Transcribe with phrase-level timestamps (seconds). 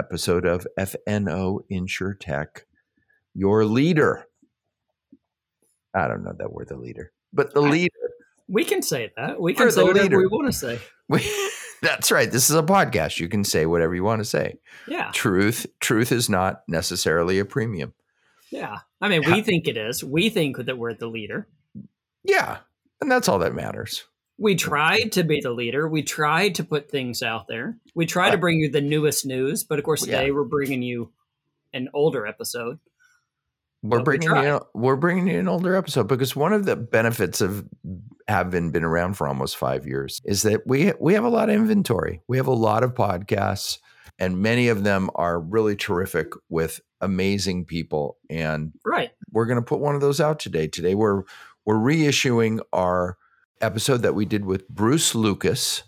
[0.00, 2.62] episode of FNO InsurTech,
[3.34, 4.26] your leader.
[5.94, 7.94] I don't know that we're the leader, but the leader.
[8.48, 9.40] We can say that.
[9.40, 10.18] We can say whatever leader.
[10.18, 10.80] we want to say.
[11.08, 11.28] We,
[11.82, 12.30] that's right.
[12.30, 13.18] This is a podcast.
[13.18, 14.60] You can say whatever you want to say.
[14.86, 15.10] Yeah.
[15.12, 15.66] Truth.
[15.80, 17.94] Truth is not necessarily a premium.
[18.52, 18.78] Yeah.
[19.00, 20.04] I mean, we think it is.
[20.04, 21.48] We think that we're the leader.
[22.22, 22.58] Yeah.
[23.00, 24.04] And that's all that matters.
[24.40, 25.86] We tried to be the leader.
[25.86, 27.76] We tried to put things out there.
[27.94, 30.32] We try to bring you the newest news, but of course today yeah.
[30.32, 31.12] we're bringing you
[31.74, 32.78] an older episode.
[33.82, 37.42] We're bringing we you we're bringing you an older episode because one of the benefits
[37.42, 37.68] of
[38.28, 41.56] having been around for almost five years is that we we have a lot of
[41.56, 42.22] inventory.
[42.26, 43.78] We have a lot of podcasts,
[44.18, 48.16] and many of them are really terrific with amazing people.
[48.30, 50.66] And right, we're going to put one of those out today.
[50.66, 51.24] Today we're
[51.66, 53.18] we're reissuing our
[53.60, 55.84] episode that we did with Bruce Lucas,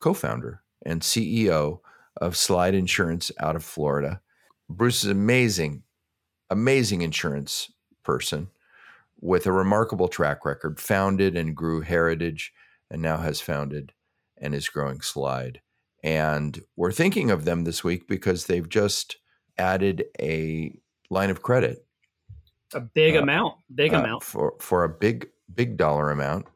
[0.00, 1.80] co founder and CEO
[2.20, 4.20] of Slide Insurance out of Florida.
[4.68, 5.82] Bruce is amazing,
[6.48, 7.70] amazing insurance
[8.02, 8.48] person
[9.20, 12.52] with a remarkable track record, founded and grew Heritage,
[12.90, 13.92] and now has founded
[14.38, 15.60] and is growing Slide.
[16.02, 19.16] And we're thinking of them this week because they've just
[19.58, 20.74] added a
[21.10, 21.84] line of credit.
[22.72, 24.22] A big uh, amount, big uh, amount.
[24.22, 26.46] For, for a big, big dollar amount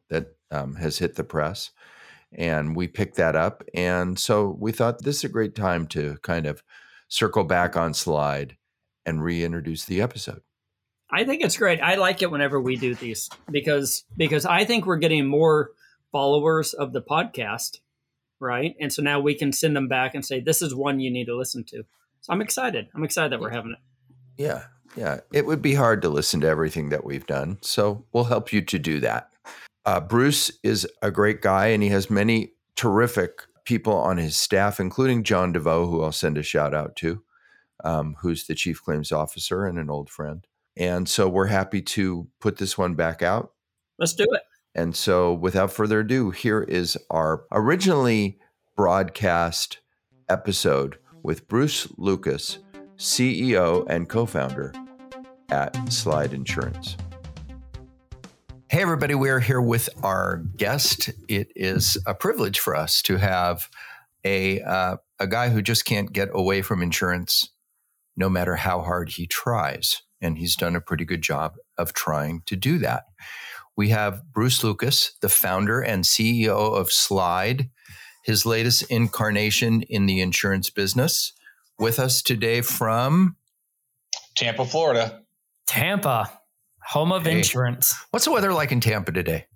[0.54, 1.70] um, has hit the press.
[2.32, 3.62] And we picked that up.
[3.74, 6.62] And so we thought this is a great time to kind of
[7.08, 8.56] circle back on slide
[9.06, 10.42] and reintroduce the episode.
[11.10, 11.80] I think it's great.
[11.80, 15.70] I like it whenever we do these because because I think we're getting more
[16.10, 17.78] followers of the podcast,
[18.40, 18.74] right?
[18.80, 21.26] And so now we can send them back and say this is one you need
[21.26, 21.84] to listen to.
[22.20, 22.88] So I'm excited.
[22.94, 23.78] I'm excited that we're having it.
[24.42, 24.64] Yeah.
[24.96, 25.20] Yeah.
[25.32, 27.58] It would be hard to listen to everything that we've done.
[27.60, 29.30] So we'll help you to do that.
[29.86, 34.80] Uh, Bruce is a great guy, and he has many terrific people on his staff,
[34.80, 37.22] including John DeVoe, who I'll send a shout out to,
[37.84, 40.46] um, who's the chief claims officer and an old friend.
[40.76, 43.52] And so we're happy to put this one back out.
[43.98, 44.42] Let's do it.
[44.74, 48.38] And so, without further ado, here is our originally
[48.76, 49.78] broadcast
[50.28, 52.58] episode with Bruce Lucas,
[52.96, 54.72] CEO and co founder
[55.50, 56.96] at Slide Insurance.
[58.70, 61.10] Hey, everybody, we're here with our guest.
[61.28, 63.68] It is a privilege for us to have
[64.24, 67.50] a, uh, a guy who just can't get away from insurance
[68.16, 70.02] no matter how hard he tries.
[70.22, 73.04] And he's done a pretty good job of trying to do that.
[73.76, 77.68] We have Bruce Lucas, the founder and CEO of Slide,
[78.24, 81.34] his latest incarnation in the insurance business,
[81.78, 83.36] with us today from
[84.34, 85.20] Tampa, Florida.
[85.66, 86.40] Tampa.
[86.88, 87.38] Home of hey.
[87.38, 87.94] insurance.
[88.10, 89.46] What's the weather like in Tampa today?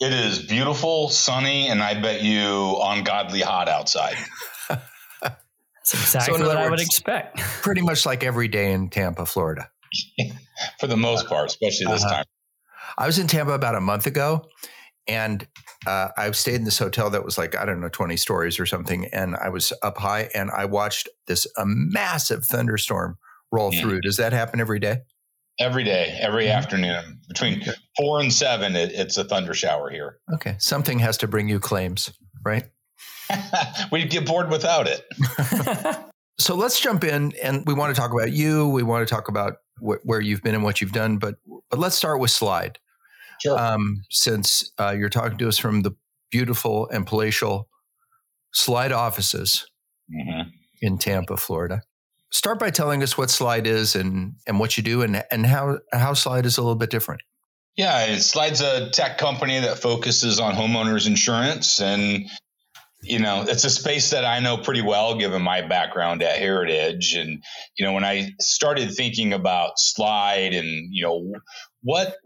[0.00, 4.16] It is beautiful, sunny, and I bet you ungodly hot outside.
[4.70, 7.38] That's exactly so what words, I would expect.
[7.62, 9.68] Pretty much like every day in Tampa, Florida.
[10.80, 12.16] For the most part, especially this uh-huh.
[12.16, 12.24] time.
[12.96, 14.46] I was in Tampa about a month ago,
[15.06, 15.46] and
[15.86, 18.66] uh, I stayed in this hotel that was like I don't know twenty stories or
[18.66, 23.18] something, and I was up high, and I watched this a massive thunderstorm
[23.52, 23.80] roll mm.
[23.80, 24.00] through.
[24.00, 25.00] Does that happen every day?
[25.60, 26.56] Every day, every mm-hmm.
[26.56, 27.62] afternoon, between
[27.96, 30.18] four and seven, it, it's a thunder shower here.
[30.34, 32.10] Okay, something has to bring you claims,
[32.42, 32.64] right?
[33.92, 35.04] We'd get bored without it.
[36.38, 38.68] so let's jump in, and we want to talk about you.
[38.70, 41.36] We want to talk about wh- where you've been and what you've done, but
[41.68, 42.78] but let's start with Slide.
[43.42, 43.58] Sure.
[43.58, 45.92] Um, since uh, you're talking to us from the
[46.30, 47.68] beautiful and palatial
[48.52, 49.66] Slide offices
[50.10, 50.48] mm-hmm.
[50.80, 51.82] in Tampa, Florida
[52.30, 55.78] start by telling us what Slide is and and what you do and and how
[55.92, 57.22] how Slide is a little bit different.
[57.76, 62.26] Yeah, Slide's a tech company that focuses on homeowners insurance and
[63.02, 67.14] you know, it's a space that I know pretty well given my background at Heritage
[67.14, 67.42] and
[67.76, 71.32] you know, when I started thinking about Slide and you know,
[71.82, 72.16] what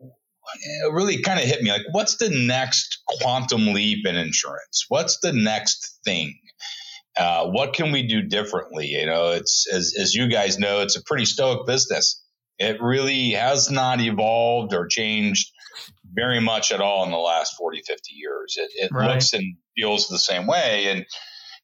[0.91, 4.87] really kind of hit me like what's the next quantum leap in insurance?
[4.89, 6.39] What's the next thing?
[7.17, 8.89] Uh, what can we do differently?
[8.89, 12.21] You know, it's as, as you guys know, it's a pretty stoic business.
[12.59, 15.51] It really has not evolved or changed
[16.15, 18.57] very much at all in the last 40, 50 years.
[18.57, 19.11] It, it right.
[19.11, 20.89] looks and feels the same way.
[20.89, 21.05] And,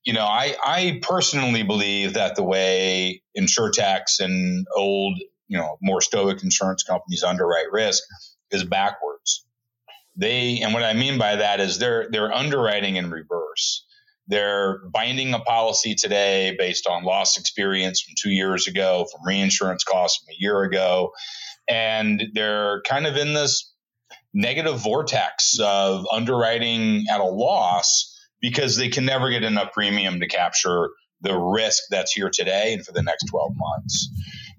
[0.05, 5.19] you know, I, I personally believe that the way insurtechs and old,
[5.49, 8.03] you know, more stoic insurance companies underwrite risk
[8.50, 9.44] is backwards.
[10.17, 13.87] They, and what I mean by that is they're, they're underwriting in reverse.
[14.31, 19.82] They're binding a policy today based on loss experience from two years ago, from reinsurance
[19.82, 21.11] costs from a year ago.
[21.69, 23.75] And they're kind of in this
[24.32, 30.29] negative vortex of underwriting at a loss because they can never get enough premium to
[30.29, 30.91] capture
[31.23, 34.11] the risk that's here today and for the next 12 months.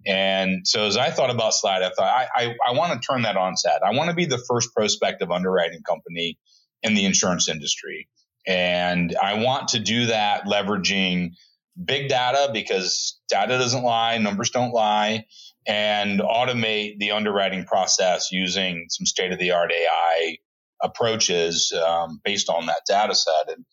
[0.06, 3.22] And so as I thought about Slide, I thought I, I, I want to turn
[3.22, 3.84] that on set.
[3.84, 6.38] I want to be the first prospective underwriting company
[6.84, 8.10] in the insurance industry.
[8.48, 11.32] And I want to do that leveraging
[11.84, 15.26] big data because data doesn't lie, numbers don't lie,
[15.68, 20.38] and automate the underwriting process using some state of the art AI
[20.82, 23.56] approaches um, based on that data set.
[23.56, 23.66] And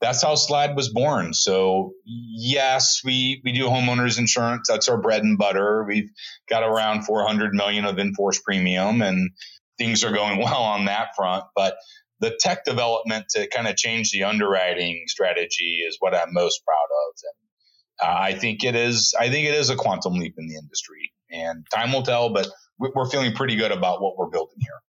[0.00, 1.32] that's how Slide was born.
[1.34, 4.68] So yes, we we do homeowners insurance.
[4.68, 5.84] That's our bread and butter.
[5.86, 6.10] We've
[6.48, 9.30] got around 400 million of in-force premium, and
[9.78, 11.44] things are going well on that front.
[11.54, 11.76] But
[12.20, 16.76] the tech development to kind of change the underwriting strategy is what I'm most proud
[17.08, 17.14] of.
[17.22, 19.14] And uh, I think it is.
[19.18, 22.30] I think it is a quantum leap in the industry, and time will tell.
[22.30, 22.48] But
[22.78, 24.80] we're feeling pretty good about what we're building here.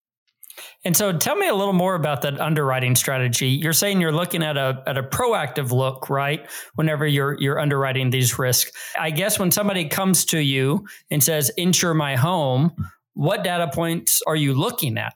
[0.83, 3.49] And so tell me a little more about that underwriting strategy.
[3.49, 6.47] You're saying you're looking at a at a proactive look, right?
[6.75, 8.71] Whenever you're you're underwriting these risks.
[8.99, 12.73] I guess when somebody comes to you and says insure my home,
[13.13, 15.15] what data points are you looking at?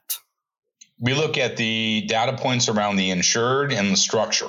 [1.02, 4.48] We look at the data points around the insured and the structure.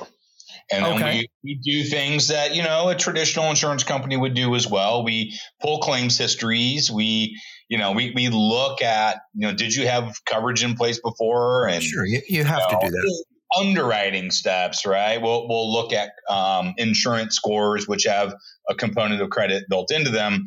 [0.72, 1.28] And then okay.
[1.42, 5.04] we, we do things that, you know, a traditional insurance company would do as well.
[5.04, 6.90] We pull claims histories.
[6.90, 11.00] We you know, we, we look at, you know, did you have coverage in place
[11.00, 11.66] before?
[11.66, 13.24] And sure, you, you have you know, to do that.
[13.58, 15.20] Underwriting steps, right?
[15.20, 18.34] We'll we'll look at um, insurance scores, which have
[18.68, 20.46] a component of credit built into them,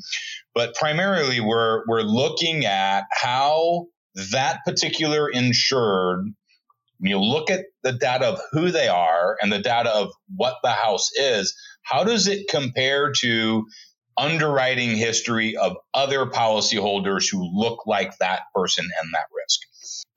[0.53, 3.87] but primarily we're we're looking at how
[4.31, 6.25] that particular insured.
[6.99, 10.55] When you look at the data of who they are and the data of what
[10.63, 13.65] the house is, how does it compare to
[14.17, 19.59] underwriting history of other policyholders who look like that person and that risk.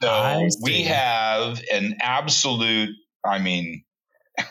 [0.03, 2.91] So we have an absolute,
[3.25, 3.85] I mean,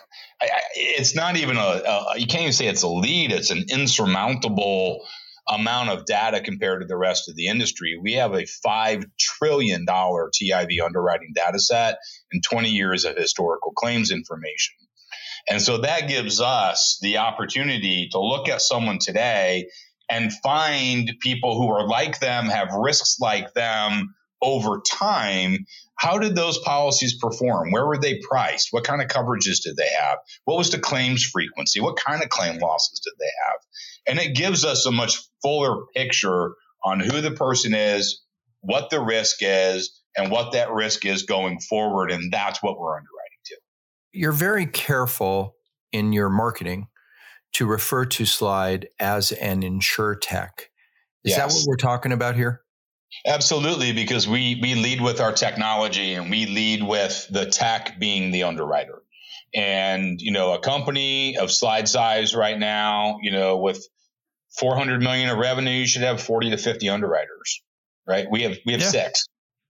[0.75, 5.05] it's not even a, a, you can't even say it's a lead, it's an insurmountable
[5.49, 7.97] amount of data compared to the rest of the industry.
[8.01, 11.97] We have a $5 trillion TIV underwriting data set
[12.31, 14.75] and 20 years of historical claims information.
[15.49, 19.69] And so that gives us the opportunity to look at someone today
[20.09, 25.65] and find people who are like them, have risks like them over time.
[25.95, 27.71] How did those policies perform?
[27.71, 28.69] Where were they priced?
[28.71, 30.19] What kind of coverages did they have?
[30.45, 31.81] What was the claims frequency?
[31.81, 33.59] What kind of claim losses did they have?
[34.09, 36.53] And it gives us a much fuller picture
[36.83, 38.21] on who the person is,
[38.61, 42.11] what the risk is, and what that risk is going forward.
[42.11, 43.55] And that's what we're underwriting to.
[44.11, 45.55] you're very careful
[45.91, 46.87] in your marketing
[47.53, 50.69] to refer to Slide as an insure tech.
[51.23, 51.37] Is yes.
[51.37, 52.61] that what we're talking about here?
[53.25, 58.31] Absolutely, because we we lead with our technology and we lead with the tech being
[58.31, 59.01] the underwriter.
[59.53, 63.85] And you know, a company of slide size right now, you know, with
[64.57, 67.61] 400 million of revenue, you should have 40 to 50 underwriters,
[68.07, 68.27] right?
[68.29, 68.87] We have we have yeah.
[68.87, 69.25] six.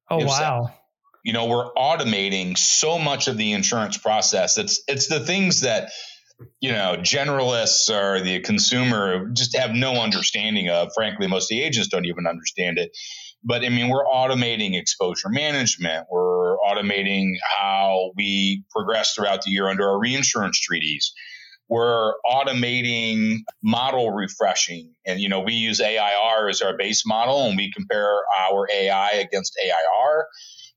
[0.09, 0.65] Oh wow!
[0.65, 0.79] Six
[1.23, 5.91] you know we're automating so much of the insurance process it's it's the things that
[6.59, 11.61] you know generalists or the consumer just have no understanding of frankly most of the
[11.61, 12.95] agents don't even understand it
[13.43, 19.67] but i mean we're automating exposure management we're automating how we progress throughout the year
[19.67, 21.13] under our reinsurance treaties
[21.69, 24.93] we're automating model refreshing.
[25.05, 29.11] And you know we use AIR as our base model and we compare our ai
[29.11, 30.27] against AIR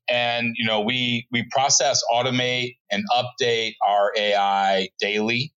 [0.09, 5.53] and you know we we process automate and update our ai daily.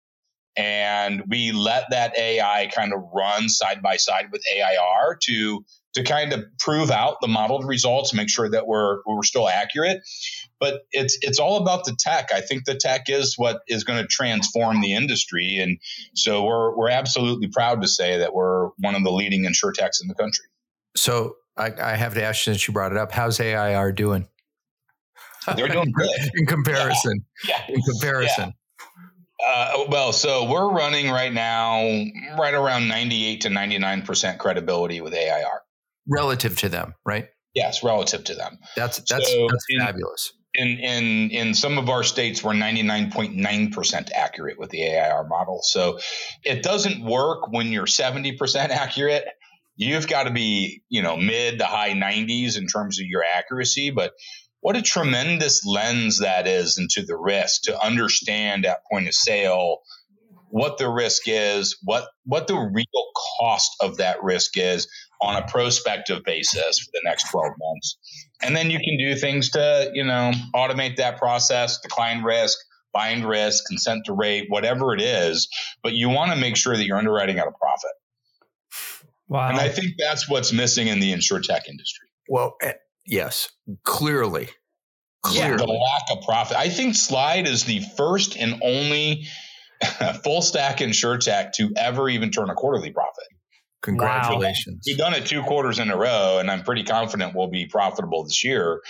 [0.58, 5.64] And we let that ai kind of run side by side with AIR to
[5.96, 10.00] to kind of prove out the modeled results make sure that we're we're still accurate
[10.60, 14.00] but it's it's all about the tech i think the tech is what is going
[14.00, 15.78] to transform the industry and
[16.14, 20.00] so we're we're absolutely proud to say that we're one of the leading insure techs
[20.00, 20.46] in the country
[20.94, 24.28] so I, I have to ask you since you brought it up how's AIR doing
[25.54, 27.24] they're doing good in comparison.
[27.46, 27.62] Yeah.
[27.68, 27.74] yeah.
[27.76, 28.44] In comparison.
[28.44, 28.52] Yeah.
[29.46, 31.82] Uh, well, so we're running right now
[32.38, 35.62] right around 98 to 99% credibility with AIR.
[36.08, 37.28] Relative to them, right?
[37.54, 38.58] Yes, relative to them.
[38.76, 40.32] That's that's, so that's in, fabulous.
[40.54, 45.60] in in in some of our states we're 99.9% accurate with the AIR model.
[45.62, 45.98] So
[46.44, 49.24] it doesn't work when you're 70% accurate.
[49.74, 53.90] You've got to be, you know, mid to high 90s in terms of your accuracy,
[53.90, 54.12] but
[54.60, 59.78] what a tremendous lens that is into the risk to understand at point of sale
[60.48, 62.84] what the risk is, what what the real
[63.38, 64.88] cost of that risk is
[65.20, 67.98] on a prospective basis for the next 12 months.
[68.42, 72.58] And then you can do things to, you know, automate that process, decline risk,
[72.92, 75.48] bind risk, consent to rate, whatever it is.
[75.82, 77.90] But you want to make sure that you're underwriting at a profit.
[79.28, 79.48] Wow.
[79.48, 82.08] And I think that's what's missing in the insure tech industry.
[82.28, 82.72] Well, uh,
[83.04, 83.50] yes,
[83.84, 84.48] clearly.
[85.22, 85.50] clearly.
[85.50, 86.56] Yeah, the lack of profit.
[86.56, 89.26] I think Slide is the first and only
[90.24, 93.24] full stack insure tech to ever even turn a quarterly profit.
[93.82, 94.84] Congratulations.
[94.86, 94.90] Wow.
[94.90, 98.24] We've done it two quarters in a row, and I'm pretty confident we'll be profitable
[98.24, 98.80] this year.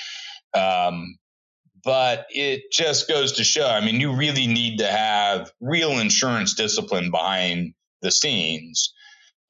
[0.54, 1.18] Um,
[1.84, 6.54] but it just goes to show I mean, you really need to have real insurance
[6.54, 8.92] discipline behind the scenes.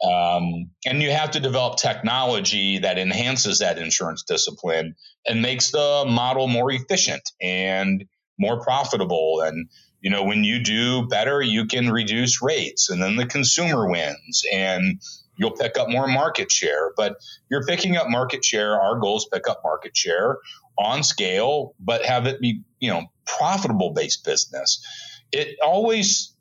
[0.05, 4.95] Um, and you have to develop technology that enhances that insurance discipline
[5.27, 8.05] and makes the model more efficient and
[8.39, 9.41] more profitable.
[9.41, 9.71] And,
[10.03, 14.45] you know, when you do better, you can reduce rates and then the consumer wins.
[14.53, 15.01] And
[15.37, 16.93] you'll pick up more market share.
[16.97, 17.17] But
[17.51, 18.81] you're picking up market share.
[18.81, 20.39] Our goal is pick up market share
[20.79, 24.85] on scale, but have it be, you know, profitable based business.
[25.33, 26.35] It always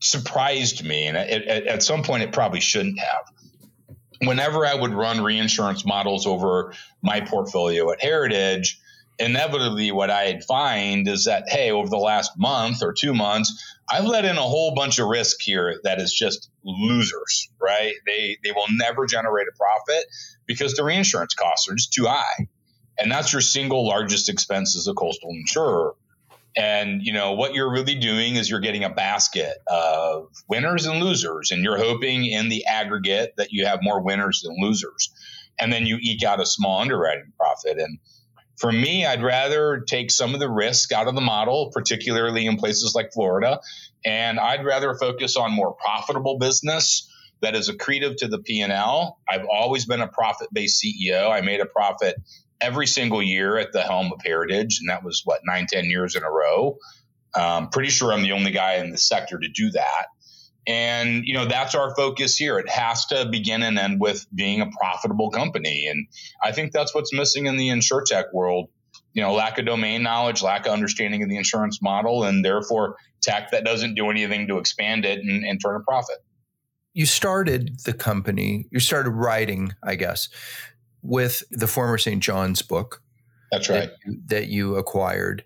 [0.00, 3.24] surprised me, and at, at some point it probably shouldn't have.
[4.24, 8.80] Whenever I would run reinsurance models over my portfolio at Heritage,
[9.18, 14.06] inevitably what I'd find is that, hey, over the last month or two months, I've
[14.06, 17.92] let in a whole bunch of risk here that is just losers, right?
[18.06, 20.04] They they will never generate a profit
[20.46, 22.48] because the reinsurance costs are just too high.
[22.98, 25.94] And that's your single largest expense as a coastal insurer.
[26.56, 30.98] And you know what you're really doing is you're getting a basket of winners and
[31.00, 35.10] losers, and you're hoping in the aggregate that you have more winners than losers,
[35.58, 37.78] and then you eke out a small underwriting profit.
[37.78, 37.98] And
[38.58, 42.56] for me, I'd rather take some of the risk out of the model, particularly in
[42.56, 43.60] places like Florida,
[44.04, 47.08] and I'd rather focus on more profitable business
[47.40, 49.18] that is accretive to the P&L.
[49.28, 51.30] I've always been a profit-based CEO.
[51.30, 52.16] I made a profit
[52.60, 56.14] every single year at the helm of Heritage, and that was what nine, ten years
[56.14, 56.78] in a row.
[57.34, 60.06] Um, pretty sure I'm the only guy in the sector to do that.
[60.66, 62.58] And, you know, that's our focus here.
[62.58, 65.88] It has to begin and end with being a profitable company.
[65.88, 66.06] And
[66.42, 68.68] I think that's what's missing in the insure tech world.
[69.12, 72.96] You know, lack of domain knowledge, lack of understanding of the insurance model, and therefore
[73.22, 76.16] tech that doesn't do anything to expand it and, and turn a profit.
[76.94, 80.28] You started the company, you started writing, I guess,
[81.02, 82.22] with the former St.
[82.22, 83.02] John's book.
[83.50, 83.90] That's right.
[84.06, 85.44] That, that you acquired.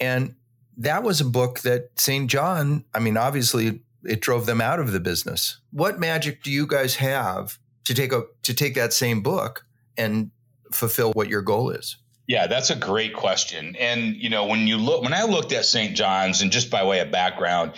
[0.00, 0.34] And
[0.76, 2.30] that was a book that St.
[2.30, 5.58] John, I mean, obviously it drove them out of the business.
[5.70, 9.64] What magic do you guys have to take a to take that same book
[9.96, 10.30] and
[10.72, 11.96] fulfill what your goal is?
[12.26, 13.74] Yeah, that's a great question.
[13.76, 15.96] And you know, when you look when I looked at St.
[15.96, 17.72] John's and just by way of background,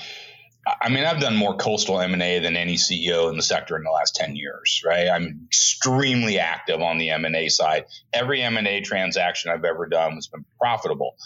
[0.80, 3.90] I mean, I've done more coastal M&A than any CEO in the sector in the
[3.90, 5.08] last 10 years, right?
[5.08, 7.87] I'm extremely active on the M&A side.
[8.12, 11.16] Every M&A transaction I've ever done has been profitable.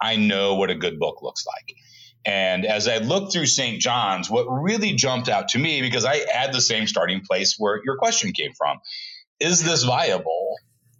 [0.00, 1.76] I know what a good book looks like.
[2.26, 3.80] And as I looked through St.
[3.80, 7.80] John's, what really jumped out to me, because I had the same starting place where
[7.84, 8.78] your question came from,
[9.40, 10.56] is this viable?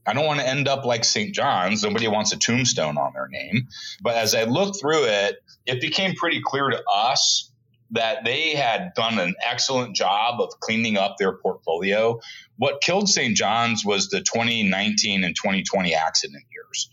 [0.06, 1.34] I don't want to end up like St.
[1.34, 1.82] John's.
[1.82, 3.68] Nobody wants a tombstone on their name.
[4.02, 7.50] But as I looked through it, it became pretty clear to us
[7.92, 12.20] that they had done an excellent job of cleaning up their portfolio.
[12.56, 13.36] What killed St.
[13.36, 16.90] John's was the 2019 and 2020 accident years.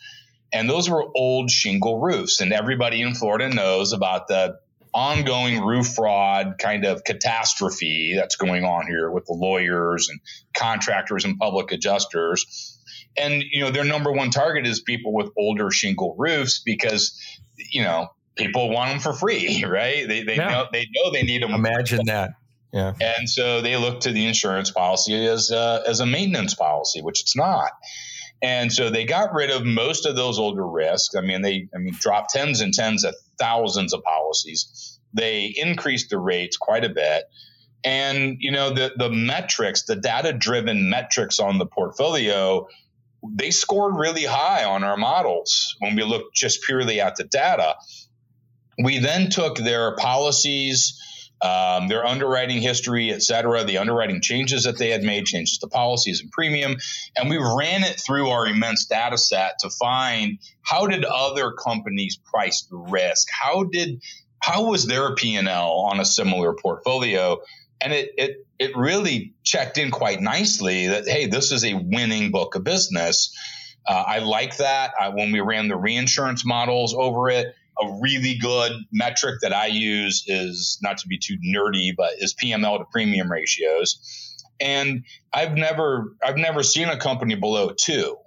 [0.53, 2.41] And those were old shingle roofs.
[2.41, 4.59] And everybody in Florida knows about the
[4.93, 10.19] ongoing roof fraud kind of catastrophe that's going on here with the lawyers and
[10.53, 12.77] contractors and public adjusters.
[13.17, 17.19] And, you know, their number one target is people with older shingle roofs because,
[17.71, 20.07] you know, people want them for free, right?
[20.07, 20.49] They, they yeah.
[20.49, 21.51] know they know they need them.
[21.51, 22.31] Imagine that.
[22.73, 22.93] Yeah.
[23.01, 27.21] And so they look to the insurance policy as a, as a maintenance policy, which
[27.21, 27.71] it's not.
[28.41, 31.15] And so they got rid of most of those older risks.
[31.15, 34.99] I mean, they, I mean, dropped tens and tens of thousands of policies.
[35.13, 37.25] They increased the rates quite a bit.
[37.83, 42.67] And, you know, the, the metrics, the data driven metrics on the portfolio,
[43.23, 47.75] they scored really high on our models when we looked just purely at the data.
[48.83, 50.99] We then took their policies,
[51.41, 55.67] um, their underwriting history, et cetera, the underwriting changes that they had made, changes to
[55.67, 56.77] policies and premium.
[57.17, 62.17] And we ran it through our immense data set to find how did other companies
[62.17, 63.27] price the risk?
[63.31, 64.01] How did
[64.39, 67.41] how was their P&L on a similar portfolio?
[67.79, 72.31] And it, it, it really checked in quite nicely that, hey, this is a winning
[72.31, 73.35] book of business.
[73.87, 74.93] Uh, I like that.
[74.99, 79.67] I, when we ran the reinsurance models over it, a really good metric that I
[79.67, 84.37] use is not to be too nerdy, but is PML to premium ratios.
[84.59, 88.17] And I've never I've never seen a company below two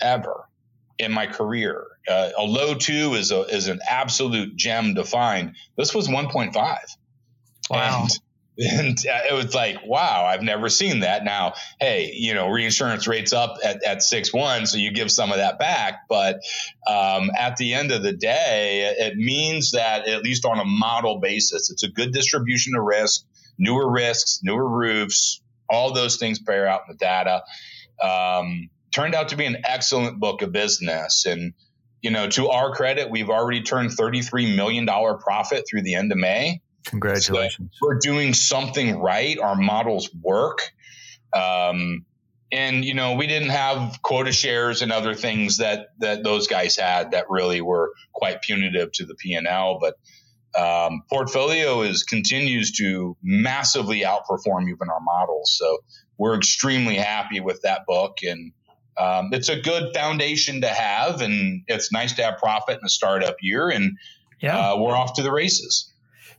[0.00, 0.48] ever
[0.98, 1.84] in my career.
[2.08, 5.54] Uh, a low two is a is an absolute gem to find.
[5.76, 6.54] This was 1.5.
[7.70, 8.02] Wow.
[8.02, 8.10] And
[8.58, 11.24] and it was like, wow, I've never seen that.
[11.24, 15.30] Now, hey, you know, reinsurance rates up at, at six one, so you give some
[15.30, 16.06] of that back.
[16.06, 16.42] But
[16.86, 21.18] um, at the end of the day, it means that at least on a model
[21.18, 23.24] basis, it's a good distribution of risk,
[23.58, 25.40] newer risks, newer roofs,
[25.70, 27.42] all those things bear out in the data.
[28.02, 31.54] Um, turned out to be an excellent book of business, and
[32.02, 35.94] you know, to our credit, we've already turned thirty three million dollar profit through the
[35.94, 36.60] end of May.
[36.84, 37.70] Congratulations.
[37.74, 39.38] So we're doing something right.
[39.38, 40.72] Our models work.
[41.32, 42.04] Um,
[42.52, 46.76] and you know we didn't have quota shares and other things that that those guys
[46.76, 49.94] had that really were quite punitive to the P&L but
[50.54, 55.78] um, portfolio is continues to massively outperform even our models so
[56.18, 58.52] we're extremely happy with that book and
[58.98, 62.90] um, it's a good foundation to have and it's nice to have profit in a
[62.90, 63.96] startup year and
[64.40, 64.72] yeah.
[64.72, 65.91] uh, we're off to the races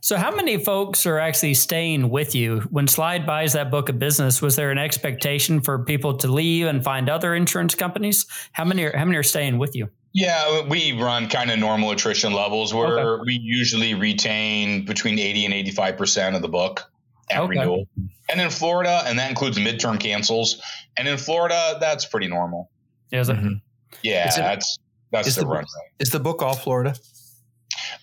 [0.04, 3.98] so, how many folks are actually staying with you when Slide buys that book of
[3.98, 4.42] business?
[4.42, 8.26] Was there an expectation for people to leave and find other insurance companies?
[8.52, 9.88] How many are, how many are staying with you?
[10.12, 13.22] Yeah, we run kind of normal attrition levels where okay.
[13.24, 16.82] we usually retain between 80 and 85% of the book
[17.30, 17.58] at okay.
[17.58, 17.88] renewal.
[18.30, 20.60] And in Florida, and that includes midterm cancels.
[20.98, 22.70] And in Florida, that's pretty normal.
[23.10, 23.38] Is it?
[23.38, 23.54] Mm-hmm.
[24.02, 24.78] Yeah, it, that's
[25.10, 25.64] that's the, the run.
[25.98, 26.94] Is the book all Florida?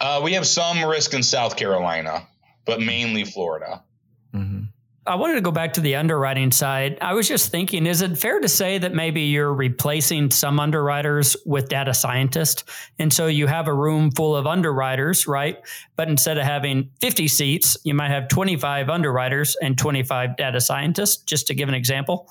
[0.02, 2.28] Uh, we have some risk in South Carolina,
[2.66, 3.84] but mainly Florida.
[4.34, 4.64] Mm-hmm.
[5.06, 6.98] I wanted to go back to the underwriting side.
[7.02, 11.38] I was just thinking, is it fair to say that maybe you're replacing some underwriters
[11.46, 12.64] with data scientists?
[12.98, 15.60] And so you have a room full of underwriters, right?
[15.96, 21.18] But instead of having 50 seats, you might have 25 underwriters and 25 data scientists,
[21.24, 22.28] just to give an example.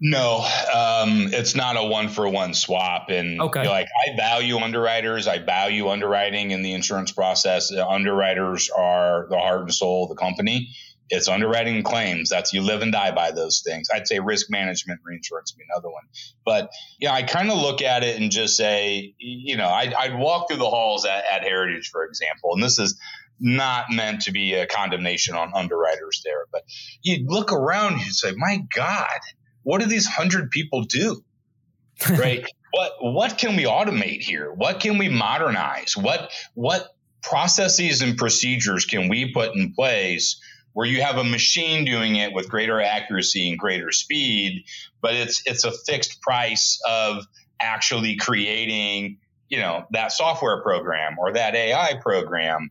[0.00, 3.10] No, um, it's not a one for one swap.
[3.10, 3.60] And okay.
[3.60, 7.72] You know, like I value underwriters, I value underwriting in the insurance process.
[7.72, 10.70] Underwriters are the heart and soul of the company.
[11.10, 12.28] It's underwriting claims.
[12.28, 13.88] That's you live and die by those things.
[13.94, 16.04] I'd say risk management, reinsurance would be another one.
[16.44, 19.94] But you know, I kind of look at it and just say, you know, I'd,
[19.94, 22.98] I'd walk through the halls at, at Heritage, for example, and this is
[23.38, 26.62] not meant to be a condemnation on underwriters there, but
[27.02, 29.20] you'd look around, you'd say, my God
[29.64, 31.22] what do these hundred people do?
[32.10, 32.44] Right.
[32.72, 34.52] what what can we automate here?
[34.52, 35.96] What can we modernize?
[35.96, 36.88] What what
[37.22, 40.40] processes and procedures can we put in place
[40.74, 44.64] where you have a machine doing it with greater accuracy and greater speed,
[45.00, 47.24] but it's it's a fixed price of
[47.60, 52.70] actually creating, you know, that software program or that AI program.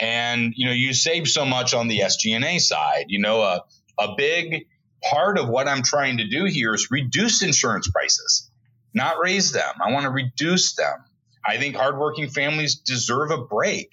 [0.00, 3.04] And you know, you save so much on the SG&A side.
[3.08, 3.62] You know, a
[3.98, 4.66] a big
[5.02, 8.50] part of what I'm trying to do here is reduce insurance prices,
[8.94, 9.74] not raise them.
[9.84, 11.04] I want to reduce them.
[11.44, 13.92] I think hardworking families deserve a break.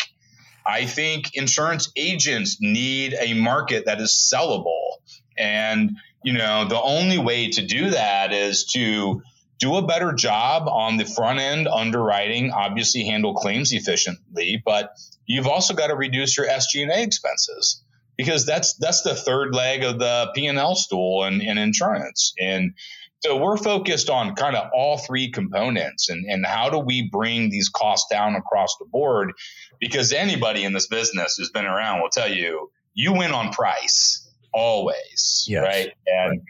[0.66, 4.98] I think insurance agents need a market that is sellable.
[5.38, 9.22] And, you know, the only way to do that is to
[9.58, 14.94] do a better job on the front end underwriting, obviously handle claims efficiently, but
[15.26, 17.84] you've also got to reduce your SG&A expenses
[18.20, 22.34] because that's that's the third leg of the P&L stool in, in insurance.
[22.38, 22.74] And
[23.22, 27.50] so we're focused on kind of all three components and, and how do we bring
[27.50, 29.32] these costs down across the board?
[29.80, 34.30] Because anybody in this business who's been around will tell you, you win on price
[34.54, 35.64] always, yes.
[35.64, 35.94] right?
[36.06, 36.42] And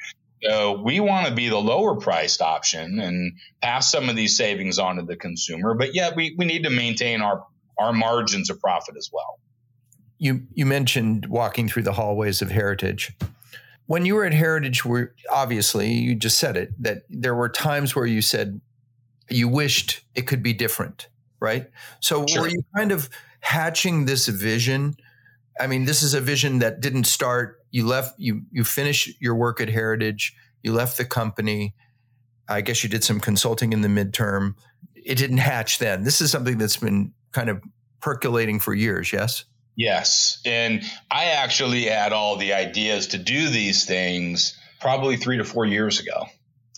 [0.41, 4.79] so we want to be the lower priced option and pass some of these savings
[4.79, 7.45] on to the consumer, but yet we, we need to maintain our,
[7.77, 9.37] our margins of profit as well
[10.19, 13.15] you you mentioned walking through the hallways of Heritage.
[13.87, 17.95] When you were at Heritage, were obviously you just said it that there were times
[17.95, 18.61] where you said
[19.29, 21.07] you wished it could be different,
[21.39, 21.69] right?
[21.99, 22.43] So sure.
[22.43, 24.95] were you kind of hatching this vision?
[25.59, 27.63] I mean, this is a vision that didn't start.
[27.71, 28.19] You left.
[28.19, 30.35] You you finished your work at Heritage.
[30.61, 31.73] You left the company.
[32.49, 34.55] I guess you did some consulting in the midterm.
[34.95, 36.03] It didn't hatch then.
[36.03, 37.61] This is something that's been kind of
[38.01, 39.13] percolating for years.
[39.13, 39.45] Yes.
[39.79, 40.41] Yes.
[40.43, 45.65] And I actually had all the ideas to do these things probably three to four
[45.65, 46.25] years ago.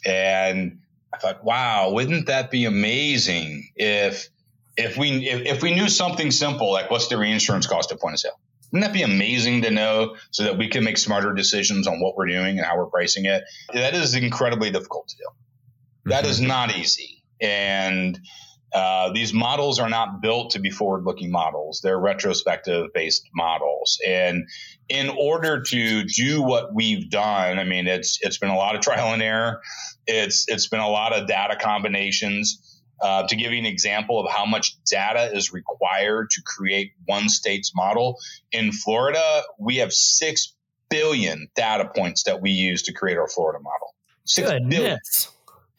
[0.06, 4.30] And I thought, wow, wouldn't that be amazing if
[4.78, 8.14] if we if, if we knew something simple like what's the reinsurance cost at point
[8.14, 8.40] of sale?
[8.72, 12.16] Wouldn't that be amazing to know so that we can make smarter decisions on what
[12.16, 13.44] we're doing and how we're pricing it?
[13.74, 16.12] That is incredibly difficult to do.
[16.12, 16.32] That mm-hmm.
[16.32, 17.24] is not easy.
[17.42, 18.20] And
[18.74, 21.82] uh, these models are not built to be forward looking models.
[21.84, 24.00] They're retrospective based models.
[24.08, 24.48] And
[24.88, 28.82] in order to do what we've done, I mean, it's, it's been a lot of
[28.82, 29.62] trial and error.
[30.08, 32.68] It's, it's been a lot of data combinations.
[33.02, 37.30] Uh, to give you an example of how much data is required to create one
[37.30, 38.20] state's model,
[38.52, 40.54] in Florida, we have 6
[40.88, 43.96] billion data points that we use to create our Florida model.
[44.24, 44.78] Six Goodness.
[44.78, 45.00] billion.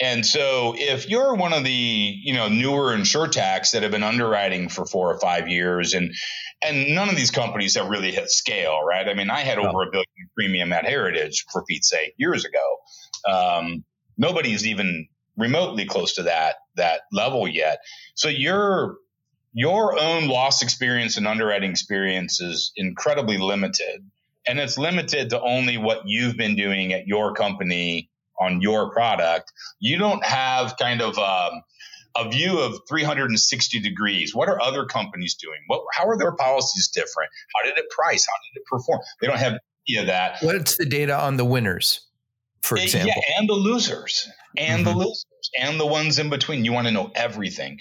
[0.02, 4.68] And so if you're one of the, you know, newer insurtechs that have been underwriting
[4.68, 6.12] for four or five years and
[6.60, 9.08] and none of these companies have really hit scale, right?
[9.08, 13.32] I mean, I had over a billion premium at Heritage for Pete's sake years ago.
[13.32, 13.84] Um,
[14.18, 17.78] nobody's even remotely close to that that level yet.
[18.16, 18.96] So your
[19.52, 24.04] your own loss experience and underwriting experience is incredibly limited.
[24.48, 28.10] And it's limited to only what you've been doing at your company
[28.46, 31.62] on your product, you don't have kind of um,
[32.16, 34.34] a view of 360 degrees.
[34.34, 35.58] What are other companies doing?
[35.66, 37.30] What, how are their policies different?
[37.54, 38.26] How did it price?
[38.26, 39.00] How did it perform?
[39.20, 40.38] They don't have any of that.
[40.42, 42.06] What's the data on the winners,
[42.60, 43.12] for example?
[43.16, 44.98] Yeah, and the losers, and mm-hmm.
[44.98, 45.26] the losers,
[45.58, 46.64] and the ones in between.
[46.64, 47.80] You want to know everything.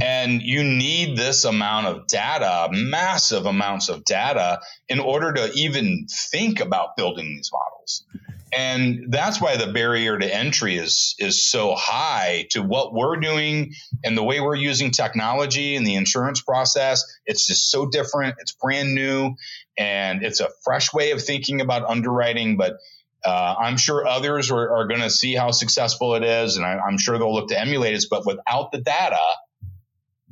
[0.00, 6.06] And you need this amount of data, massive amounts of data, in order to even
[6.08, 8.04] think about building these models
[8.52, 13.72] and that's why the barrier to entry is is so high to what we're doing
[14.04, 18.52] and the way we're using technology in the insurance process it's just so different it's
[18.52, 19.34] brand new
[19.78, 22.78] and it's a fresh way of thinking about underwriting but
[23.24, 26.78] uh, I'm sure others are, are going to see how successful it is, and I,
[26.78, 28.04] I'm sure they'll look to emulate it.
[28.10, 29.20] But without the data,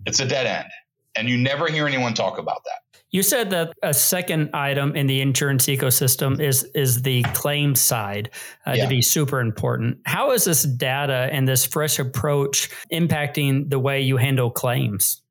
[0.04, 0.68] it's a dead end,
[1.14, 2.89] and you never hear anyone talk about that.
[3.12, 8.30] You said that a second item in the insurance ecosystem is is the claim side
[8.66, 8.84] uh, yeah.
[8.84, 9.98] to be super important.
[10.06, 15.22] How is this data and this fresh approach impacting the way you handle claims?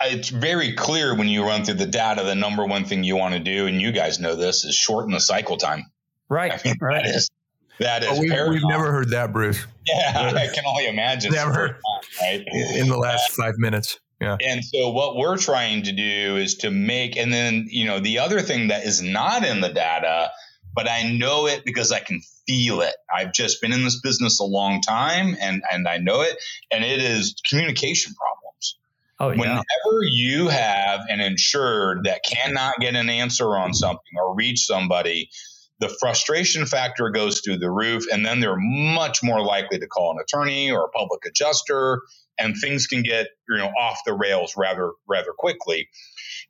[0.00, 2.22] It's very clear when you run through the data.
[2.22, 5.12] The number one thing you want to do, and you guys know this, is shorten
[5.12, 5.84] the cycle time.
[6.28, 6.52] Right.
[6.54, 7.04] I mean, right.
[7.04, 7.30] That is,
[7.78, 9.64] that is oh, we've, we've, never heard that, Bruce.
[9.86, 11.32] Yeah, I can only imagine.
[11.32, 11.68] Never.
[11.68, 11.78] Time,
[12.20, 12.44] right?
[12.76, 13.98] In the last five minutes.
[14.20, 14.36] Yeah.
[14.44, 18.18] And so what we're trying to do is to make, and then, you know, the
[18.20, 20.30] other thing that is not in the data,
[20.74, 22.94] but I know it because I can feel it.
[23.14, 26.36] I've just been in this business a long time and, and I know it.
[26.70, 28.78] And it is communication problems.
[29.18, 29.40] Oh, yeah.
[29.40, 35.30] Whenever you have an insured that cannot get an answer on something or reach somebody,
[35.78, 40.12] the frustration factor goes through the roof, and then they're much more likely to call
[40.12, 42.00] an attorney or a public adjuster
[42.38, 45.88] and things can get you know off the rails rather rather quickly.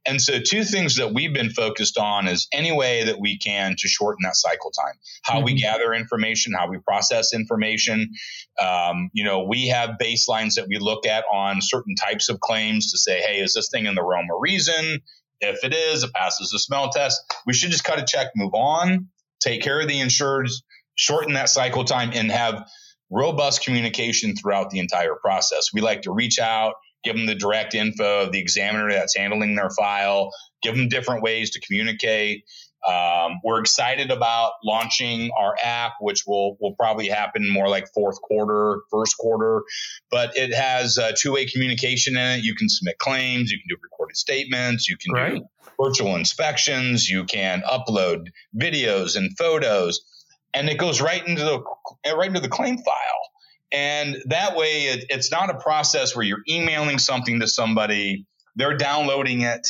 [0.06, 3.74] And so, two things that we've been focused on is any way that we can
[3.76, 5.44] to shorten that cycle time, how mm-hmm.
[5.46, 8.12] we gather information, how we process information.
[8.60, 12.92] Um, you know, we have baselines that we look at on certain types of claims
[12.92, 15.00] to say, hey, is this thing in the realm of reason?
[15.40, 17.20] If it is, it passes the smell test.
[17.46, 19.08] We should just cut a check, move on,
[19.40, 20.62] take care of the insureds,
[20.94, 22.64] shorten that cycle time, and have
[23.10, 25.66] robust communication throughout the entire process.
[25.72, 29.54] We like to reach out, give them the direct info of the examiner that's handling
[29.54, 32.44] their file, give them different ways to communicate.
[32.86, 38.20] Um, we're excited about launching our app, which will will probably happen more like fourth
[38.22, 39.62] quarter, first quarter.
[40.10, 42.44] But it has uh, two way communication in it.
[42.44, 45.34] You can submit claims, you can do recorded statements, you can right.
[45.34, 45.46] do
[45.82, 50.00] virtual inspections, you can upload videos and photos
[50.56, 51.62] and it goes right into the
[52.14, 53.30] right into the claim file.
[53.72, 58.76] And that way, it, it's not a process where you're emailing something to somebody, they're
[58.76, 59.66] downloading it,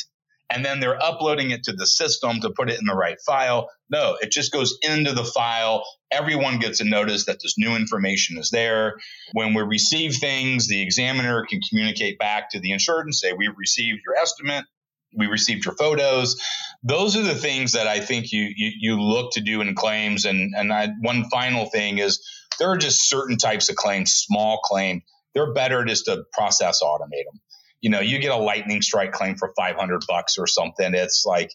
[0.48, 3.68] and then they're uploading it to the system to put it in the right file.
[3.90, 5.84] No, it just goes into the file.
[6.12, 8.94] Everyone gets a notice that this new information is there.
[9.32, 13.56] When we receive things, the examiner can communicate back to the insured and say, We've
[13.56, 14.66] received your estimate
[15.14, 16.40] we received your photos.
[16.82, 20.24] Those are the things that I think you you, you look to do in claims.
[20.24, 22.24] And and I, one final thing is
[22.58, 25.02] there are just certain types of claims, small claim.
[25.34, 27.40] They're better just to process automate them.
[27.80, 30.94] You know, you get a lightning strike claim for 500 bucks or something.
[30.94, 31.52] It's like,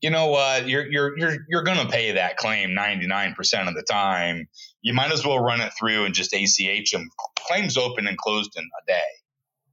[0.00, 3.82] you know what, you're you're you're you're going to pay that claim 99% of the
[3.82, 4.48] time.
[4.80, 7.08] You might as well run it through and just ACH them.
[7.38, 9.08] Claims open and closed in a day,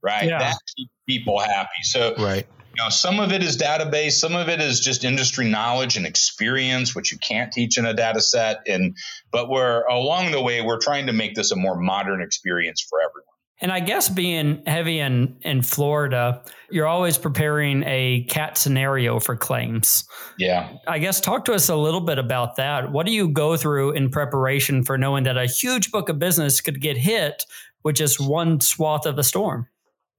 [0.02, 0.26] right?
[0.28, 0.38] Yeah.
[0.38, 1.82] That keeps people happy.
[1.82, 5.48] So right You know, some of it is database, some of it is just industry
[5.48, 8.64] knowledge and experience, which you can't teach in a data set.
[8.66, 8.98] And
[9.30, 13.00] but we're along the way, we're trying to make this a more modern experience for
[13.00, 13.22] everyone.
[13.62, 19.36] And I guess being heavy in, in Florida, you're always preparing a cat scenario for
[19.36, 20.04] claims.
[20.38, 20.76] Yeah.
[20.86, 22.92] I guess talk to us a little bit about that.
[22.92, 26.60] What do you go through in preparation for knowing that a huge book of business
[26.60, 27.46] could get hit
[27.82, 29.66] with just one swath of the storm?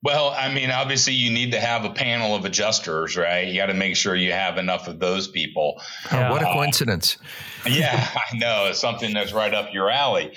[0.03, 3.47] Well, I mean, obviously, you need to have a panel of adjusters, right?
[3.47, 5.81] You got to make sure you have enough of those people.
[6.11, 6.29] Yeah.
[6.29, 7.17] Oh, what a coincidence.
[7.65, 8.67] Uh, yeah, I know.
[8.67, 10.33] It's something that's right up your alley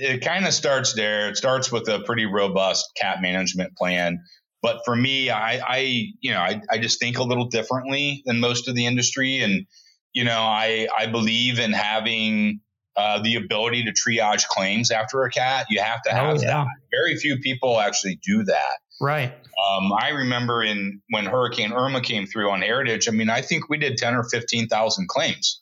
[0.00, 1.28] it kind of starts there.
[1.28, 4.22] It starts with a pretty robust cat management plan.
[4.62, 5.78] But for me, I, I
[6.20, 9.38] you know, I, I just think a little differently than most of the industry.
[9.38, 9.66] And,
[10.12, 12.60] you know, I, I believe in having
[12.96, 15.66] uh, the ability to triage claims after a cat.
[15.70, 16.46] You have to oh, have oh, yeah.
[16.46, 16.66] that.
[16.90, 18.78] Very few people actually do that.
[19.00, 19.32] Right.
[19.32, 23.08] Um, I remember in when Hurricane Irma came through on Heritage.
[23.08, 25.60] I mean, I think we did ten or fifteen thousand claims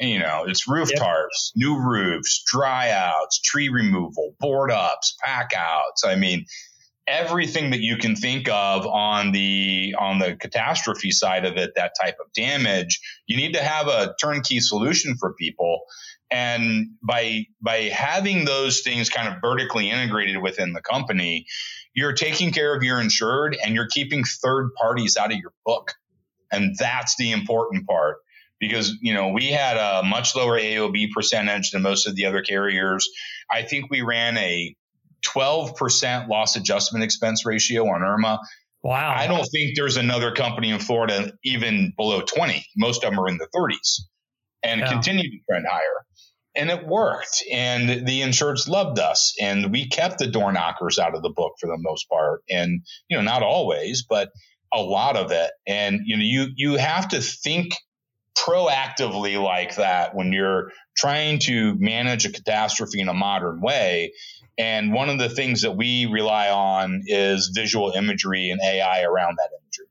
[0.00, 1.00] you know, it's roof yep.
[1.00, 6.04] tarps, new roofs, dry outs, tree removal, board ups, pack outs.
[6.04, 6.44] I mean,
[7.06, 11.92] everything that you can think of on the on the catastrophe side of it, that
[12.00, 15.80] type of damage, you need to have a turnkey solution for people.
[16.30, 21.46] And by by having those things kind of vertically integrated within the company,
[21.94, 25.94] you're taking care of your insured and you're keeping third parties out of your book.
[26.52, 28.18] And that's the important part
[28.60, 32.42] because you know we had a much lower AOB percentage than most of the other
[32.42, 33.08] carriers.
[33.50, 34.74] I think we ran a
[35.26, 38.40] 12% loss adjustment expense ratio on Irma.
[38.82, 39.14] Wow.
[39.16, 42.64] I don't think there's another company in Florida even below 20.
[42.76, 44.02] Most of them are in the 30s
[44.62, 44.92] and yeah.
[44.92, 46.04] continue to trend higher.
[46.58, 47.42] And it worked.
[47.52, 49.34] And the insureds loved us.
[49.40, 52.42] And we kept the door knockers out of the book for the most part.
[52.50, 54.30] And, you know, not always, but
[54.72, 55.50] a lot of it.
[55.66, 57.74] And, you know, you, you have to think
[58.36, 64.12] proactively like that when you're trying to manage a catastrophe in a modern way.
[64.56, 69.38] And one of the things that we rely on is visual imagery and AI around
[69.38, 69.86] that imagery.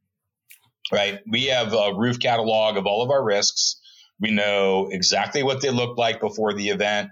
[0.92, 1.20] Right?
[1.30, 3.80] We have a roof catalog of all of our risks.
[4.20, 7.12] We know exactly what they look like before the event.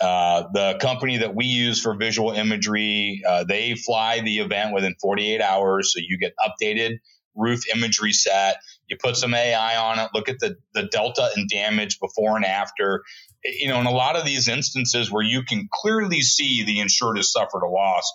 [0.00, 4.94] Uh, the company that we use for visual imagery, uh, they fly the event within
[5.00, 6.98] 48 hours, so you get updated
[7.34, 8.56] roof imagery set.
[8.88, 12.44] You put some AI on it, look at the, the delta and damage before and
[12.44, 13.02] after.
[13.44, 17.16] You know, in a lot of these instances where you can clearly see the insured
[17.16, 18.12] has suffered a loss,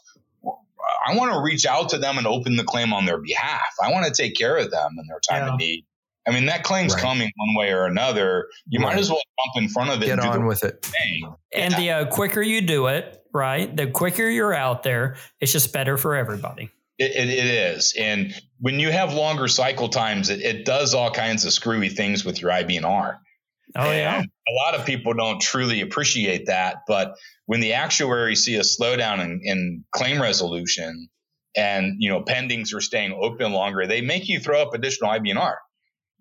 [1.06, 3.76] I want to reach out to them and open the claim on their behalf.
[3.82, 5.54] I want to take care of them in their time yeah.
[5.54, 5.86] of need.
[6.30, 7.02] I mean, that claim's right.
[7.02, 8.48] coming one way or another.
[8.68, 8.94] You right.
[8.94, 10.06] might as well jump in front of it.
[10.06, 10.86] Get on with it.
[10.86, 11.34] Thing.
[11.54, 11.80] And yeah.
[11.80, 15.98] the uh, quicker you do it, right, the quicker you're out there, it's just better
[15.98, 16.70] for everybody.
[17.00, 17.96] It, it, it is.
[17.98, 22.24] And when you have longer cycle times, it, it does all kinds of screwy things
[22.24, 23.18] with your IBNR.
[23.76, 24.22] Oh, and yeah.
[24.22, 26.84] A lot of people don't truly appreciate that.
[26.88, 27.16] But
[27.48, 31.10] when the actuaries see a slowdown in, in claim resolution
[31.56, 35.56] and, you know, pendings are staying open longer, they make you throw up additional IBNR.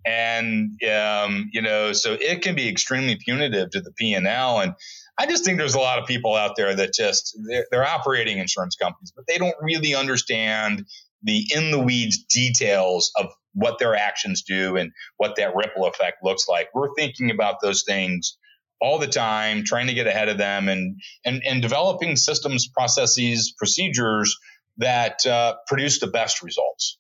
[0.07, 4.61] And, um, you know, so it can be extremely punitive to the P&L.
[4.61, 4.75] And
[5.19, 8.39] I just think there's a lot of people out there that just they're, they're operating
[8.39, 10.87] insurance companies, but they don't really understand
[11.23, 16.19] the in the weeds details of what their actions do and what that ripple effect
[16.23, 16.69] looks like.
[16.73, 18.39] We're thinking about those things
[18.81, 23.53] all the time, trying to get ahead of them and and, and developing systems, processes,
[23.59, 24.37] procedures
[24.77, 26.99] that uh, produce the best results.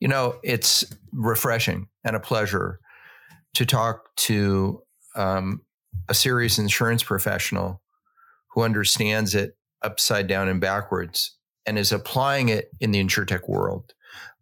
[0.00, 2.80] You know, it's refreshing and a pleasure
[3.54, 4.82] to talk to
[5.14, 5.62] um,
[6.08, 7.82] a serious insurance professional
[8.52, 11.36] who understands it upside down and backwards
[11.66, 13.92] and is applying it in the insurtech world.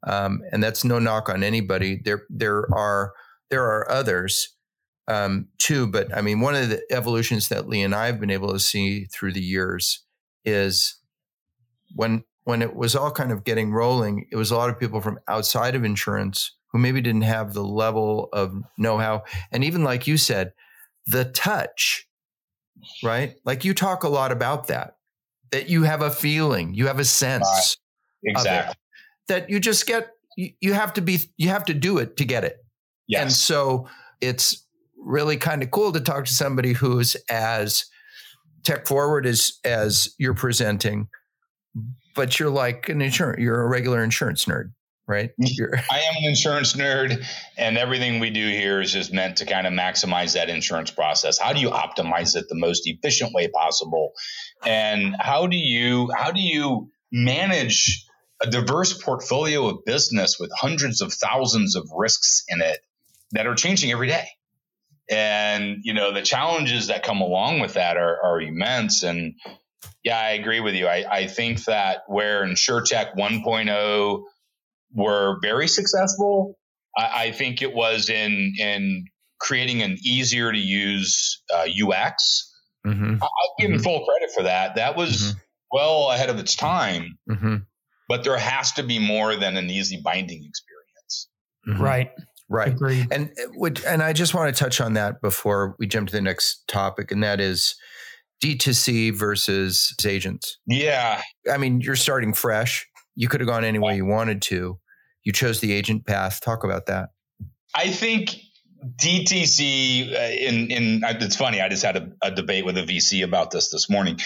[0.06, 2.00] Um, and that's no knock on anybody.
[2.04, 3.12] There, there are
[3.50, 4.56] there are others
[5.06, 8.30] um, too, but I mean, one of the evolutions that Lee and I have been
[8.30, 10.04] able to see through the years
[10.44, 10.96] is
[11.94, 15.00] when when it was all kind of getting rolling, it was a lot of people
[15.00, 20.06] from outside of insurance who maybe didn't have the level of know-how, and even like
[20.06, 20.52] you said,
[21.06, 22.08] the touch,
[23.02, 23.36] right?
[23.44, 24.96] Like you talk a lot about that,
[25.52, 27.46] that you have a feeling, you have a sense.
[27.46, 27.76] Right.
[28.26, 28.74] Exactly.
[29.28, 32.24] that you just get, you, you have to be, you have to do it to
[32.24, 32.56] get it.
[33.06, 33.22] Yes.
[33.22, 33.88] And so
[34.20, 34.66] it's
[34.98, 37.86] really kind of cool to talk to somebody who's as
[38.62, 41.08] tech forward as, as you're presenting,
[42.14, 44.72] but you're like an insurance, you're a regular insurance nerd
[45.06, 45.32] right?
[45.32, 45.52] Mm-hmm.
[45.52, 47.22] You're- I am an insurance nerd,
[47.58, 51.38] and everything we do here is just meant to kind of maximize that insurance process.
[51.38, 54.12] How do you optimize it the most efficient way possible?
[54.64, 58.06] And how do you how do you manage
[58.42, 62.78] a diverse portfolio of business with hundreds of thousands of risks in it
[63.32, 64.28] that are changing every day.
[65.08, 69.02] And, you know, the challenges that come along with that are, are immense.
[69.02, 69.34] And
[70.02, 70.86] yeah, I agree with you.
[70.86, 74.22] I, I think that where InsureTech 1.0
[74.92, 76.58] were very successful,
[76.96, 79.04] I, I think it was in, in
[79.40, 82.52] creating an easier to use uh, UX.
[82.86, 83.22] Mm-hmm.
[83.22, 83.82] I, I give mm-hmm.
[83.82, 84.76] full credit for that.
[84.76, 85.38] That was mm-hmm.
[85.72, 87.18] well ahead of its time.
[87.28, 87.56] Mm-hmm.
[88.08, 91.28] But there has to be more than an easy binding experience.
[91.66, 91.82] Mm-hmm.
[91.82, 92.10] Right.
[92.48, 92.72] Right.
[92.72, 93.06] Agreed.
[93.10, 93.32] And
[93.86, 97.10] and I just want to touch on that before we jump to the next topic,
[97.10, 97.74] and that is
[98.44, 100.58] D2C versus agents.
[100.66, 101.22] Yeah.
[101.50, 102.86] I mean, you're starting fresh.
[103.14, 104.78] You could have gone any way you wanted to.
[105.22, 106.42] You chose the agent path.
[106.42, 107.08] Talk about that.
[107.74, 108.36] I think
[108.84, 111.62] DTC uh, in in it's funny.
[111.62, 114.18] I just had a, a, debate with a VC about this this morning.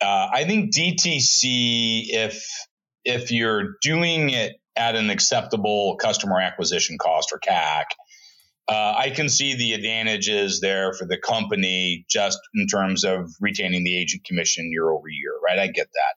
[0.00, 2.48] Uh, I think DTC, if
[3.04, 7.84] if you're doing it at an acceptable customer acquisition cost or CAC,
[8.68, 13.82] uh, I can see the advantages there for the company just in terms of retaining
[13.82, 15.58] the agent commission year over year, right?
[15.58, 16.14] I get that.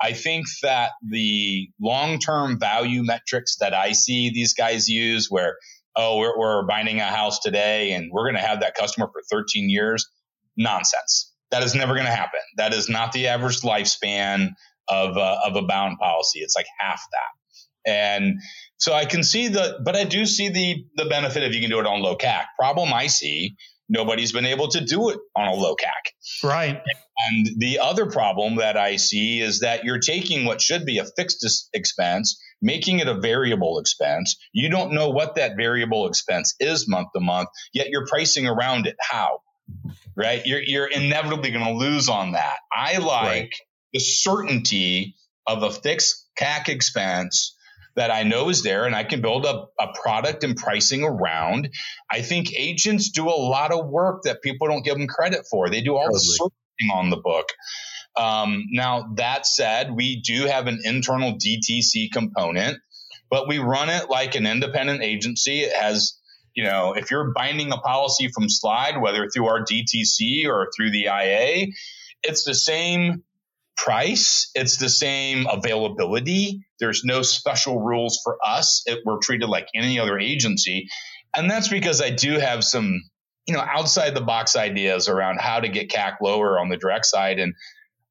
[0.00, 5.56] I think that the long term value metrics that I see these guys use, where,
[5.96, 9.22] oh, we're, we're binding a house today and we're going to have that customer for
[9.30, 10.06] 13 years,
[10.56, 11.32] nonsense.
[11.50, 12.40] That is never going to happen.
[12.58, 14.50] That is not the average lifespan
[14.88, 16.40] of, uh, of a bound policy.
[16.40, 17.37] It's like half that.
[17.88, 18.40] And
[18.76, 21.70] so I can see the, but I do see the the benefit if you can
[21.70, 22.44] do it on low CAC.
[22.58, 23.56] Problem I see,
[23.88, 26.44] nobody's been able to do it on a low CAC.
[26.44, 26.80] Right.
[27.30, 31.04] And the other problem that I see is that you're taking what should be a
[31.04, 34.36] fixed expense, making it a variable expense.
[34.52, 38.86] You don't know what that variable expense is month to month, yet you're pricing around
[38.86, 38.96] it.
[39.00, 39.40] How?
[40.14, 40.42] Right?
[40.44, 42.58] You're you're inevitably going to lose on that.
[42.70, 43.54] I like right.
[43.94, 47.56] the certainty of a fixed CAC expense
[47.98, 51.70] that I know is there and I can build a, a product and pricing around.
[52.08, 55.68] I think agents do a lot of work that people don't give them credit for.
[55.68, 56.18] They do all totally.
[56.18, 57.48] the searching on the book.
[58.16, 62.78] Um, now, that said, we do have an internal DTC component,
[63.30, 65.62] but we run it like an independent agency.
[65.62, 66.18] It has
[66.54, 70.90] you know, if you're binding a policy from Slide, whether through our DTC or through
[70.90, 71.68] the IA,
[72.24, 73.22] it's the same
[73.78, 74.50] price.
[74.54, 76.60] It's the same availability.
[76.80, 78.82] There's no special rules for us.
[78.86, 80.88] It, we're treated like any other agency.
[81.34, 83.00] And that's because I do have some,
[83.46, 87.06] you know, outside the box ideas around how to get CAC lower on the direct
[87.06, 87.38] side.
[87.38, 87.54] And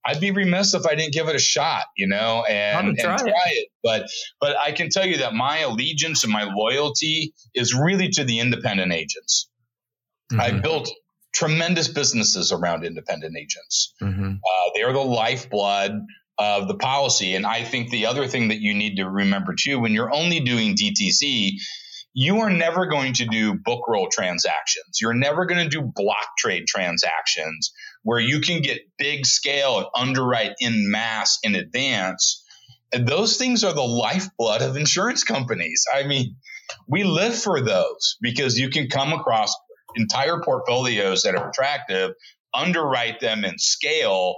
[0.05, 3.15] I'd be remiss if I didn't give it a shot, you know, and, and try,
[3.15, 3.33] it.
[3.51, 3.67] it.
[3.83, 4.07] But
[4.39, 8.39] but I can tell you that my allegiance and my loyalty is really to the
[8.39, 9.49] independent agents.
[10.31, 10.41] Mm-hmm.
[10.41, 10.89] I built
[11.37, 13.93] tremendous businesses around independent agents.
[14.01, 14.33] Mm-hmm.
[14.33, 15.91] Uh, they are the lifeblood
[16.39, 17.35] of the policy.
[17.35, 20.39] And I think the other thing that you need to remember too, when you're only
[20.39, 21.51] doing DTC,
[22.13, 24.97] you are never going to do book roll transactions.
[24.99, 27.71] You're never going to do block trade transactions
[28.01, 32.43] where you can get big scale and underwrite in mass in advance.
[32.91, 35.85] And those things are the lifeblood of insurance companies.
[35.93, 36.37] I mean,
[36.87, 39.53] we live for those because you can come across
[39.97, 42.11] entire portfolios that are attractive,
[42.53, 44.35] underwrite them and scale.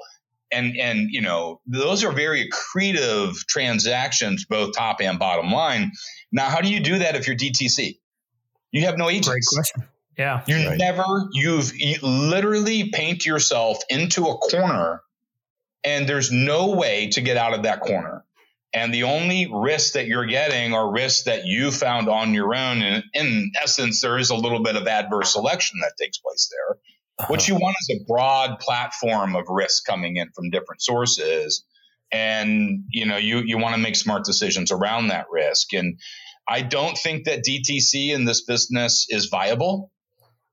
[0.52, 5.92] And, and, you know, those are very accretive transactions, both top and bottom line.
[6.32, 8.00] Now, how do you do that if you're DTC?
[8.72, 9.30] You have no agents.
[9.30, 9.84] Great question.
[10.18, 10.42] Yeah.
[10.48, 10.78] You right.
[10.78, 15.02] never, you've you literally paint yourself into a corner
[15.84, 18.24] and there's no way to get out of that corner.
[18.72, 22.82] And the only risks that you're getting are risks that you found on your own.
[22.84, 26.78] And in essence, there is a little bit of adverse selection that takes place there.
[27.20, 27.28] Uh-huh.
[27.30, 31.66] What you want is a broad platform of risk coming in from different sources.
[32.12, 35.74] And, you know, you, you want to make smart decisions around that risk.
[35.74, 36.00] And
[36.48, 39.92] I don't think that DTC in this business is viable.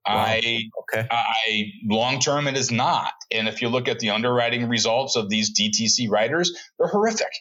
[0.07, 0.17] Wow.
[0.17, 1.07] I, okay.
[1.11, 3.13] I long term it is not.
[3.31, 7.33] And if you look at the underwriting results of these DTC writers, they're horrific.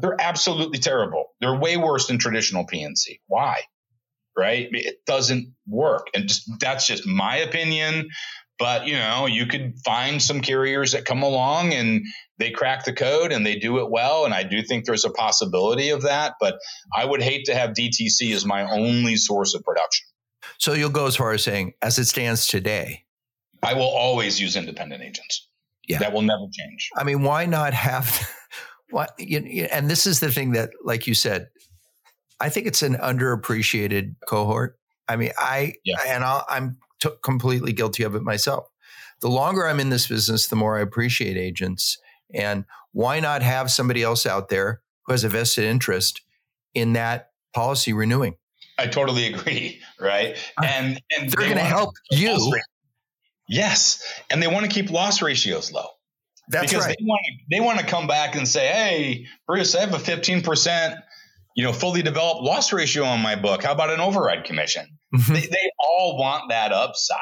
[0.00, 1.26] They're absolutely terrible.
[1.40, 3.20] They're way worse than traditional P&C.
[3.26, 3.60] Why?
[4.36, 4.68] Right?
[4.70, 6.08] It doesn't work.
[6.14, 8.08] And just that's just my opinion.
[8.58, 12.04] But you know, you could find some carriers that come along and
[12.38, 14.24] they crack the code and they do it well.
[14.24, 16.34] And I do think there's a possibility of that.
[16.40, 16.58] But
[16.94, 20.06] I would hate to have DTC as my only source of production.
[20.58, 23.04] So you'll go as far as saying, as it stands today,
[23.62, 25.48] I will always use independent agents.
[25.86, 25.98] Yeah.
[25.98, 26.90] That will never change.
[26.96, 28.28] I mean, why not have
[28.90, 29.38] What you,
[29.70, 31.48] and this is the thing that, like you said,
[32.40, 34.78] I think it's an underappreciated cohort.
[35.08, 35.96] I mean, I yeah.
[36.06, 38.68] and i am t- completely guilty of it myself.
[39.20, 41.98] The longer I'm in this business, the more I appreciate agents.
[42.32, 46.20] And why not have somebody else out there who has a vested interest
[46.74, 48.36] in that policy renewing.
[48.78, 49.80] I totally agree.
[50.00, 50.36] Right.
[50.56, 52.56] Uh, and, and they're they going to help you.
[53.48, 54.00] Yes.
[54.30, 55.88] And they want to keep loss ratios low.
[56.50, 56.96] That's because right.
[56.98, 59.98] They want, to, they want to come back and say, Hey, Bruce, I have a
[59.98, 60.96] 15%,
[61.56, 63.62] you know, fully developed loss ratio on my book.
[63.62, 64.86] How about an override commission?
[65.14, 65.34] Mm-hmm.
[65.34, 67.18] They, they, all want that upside.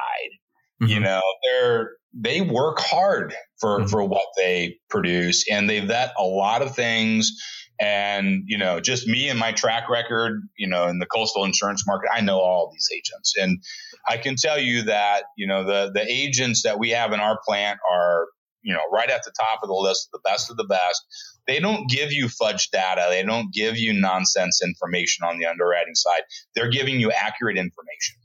[0.82, 0.86] Mm-hmm.
[0.86, 3.88] You know, they're, they work hard for, mm-hmm.
[3.88, 7.32] for what they produce and they vet a lot of things
[7.78, 11.86] and, you know, just me and my track record, you know, in the coastal insurance
[11.86, 13.34] market, I know all these agents.
[13.36, 13.62] And
[14.08, 17.38] I can tell you that, you know, the, the agents that we have in our
[17.46, 18.26] plant are,
[18.66, 21.00] you know, right at the top of the list, the best of the best.
[21.46, 23.06] They don't give you fudge data.
[23.08, 26.22] They don't give you nonsense information on the underwriting side.
[26.56, 28.16] They're giving you accurate information.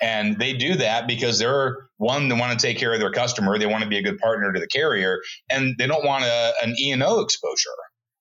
[0.00, 3.58] And they do that because they're one, they want to take care of their customer.
[3.58, 5.20] They want to be a good partner to the carrier
[5.50, 7.70] and they don't want a, an E&O exposure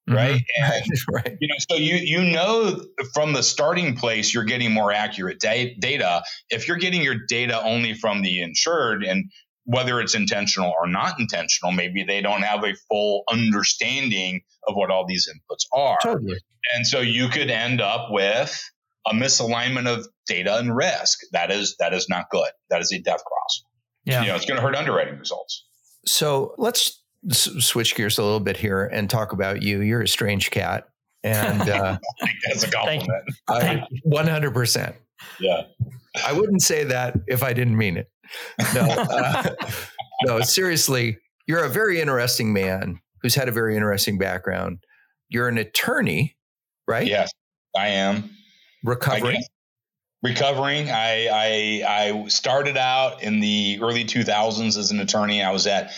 [0.10, 0.36] right?
[0.36, 0.64] Mm-hmm.
[0.64, 0.84] And,
[1.14, 1.38] right.
[1.40, 5.76] You know, so you you know from the starting place you're getting more accurate da-
[5.80, 6.24] data.
[6.50, 9.32] If you're getting your data only from the insured and
[9.66, 14.92] whether it's intentional or not intentional, maybe they don't have a full understanding of what
[14.92, 15.98] all these inputs are.
[16.02, 16.38] Totally.
[16.76, 18.62] And so you could end up with
[19.06, 21.20] a misalignment of data and risk.
[21.32, 22.50] That is that is not good.
[22.70, 23.64] That is a death cross.
[24.06, 24.22] Yeah.
[24.22, 25.66] You know, it's going to hurt underwriting results.
[26.06, 27.02] So let's
[27.32, 29.82] switch gears a little bit here and talk about you.
[29.82, 30.88] You're a strange cat,
[31.24, 31.98] and uh,
[32.48, 33.24] that's a compliment.
[34.04, 34.96] One hundred percent.
[35.40, 35.64] Yeah,
[36.26, 38.10] I wouldn't say that if I didn't mean it.
[38.74, 39.50] No, uh,
[40.26, 41.18] no, seriously,
[41.48, 44.80] you're a very interesting man who's had a very interesting background.
[45.30, 46.36] You're an attorney,
[46.88, 47.08] right?
[47.08, 47.32] Yes,
[47.78, 48.30] I am.
[48.84, 49.38] Recovering.
[49.38, 49.42] I
[50.24, 50.90] recovering.
[50.90, 55.44] I, I I started out in the early 2000s as an attorney.
[55.44, 55.92] I was at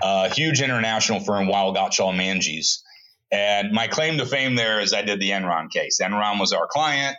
[0.00, 2.82] a huge international firm, Weil Gotshal Manges.
[3.30, 6.00] And my claim to fame there is I did the Enron case.
[6.02, 7.16] Enron was our client,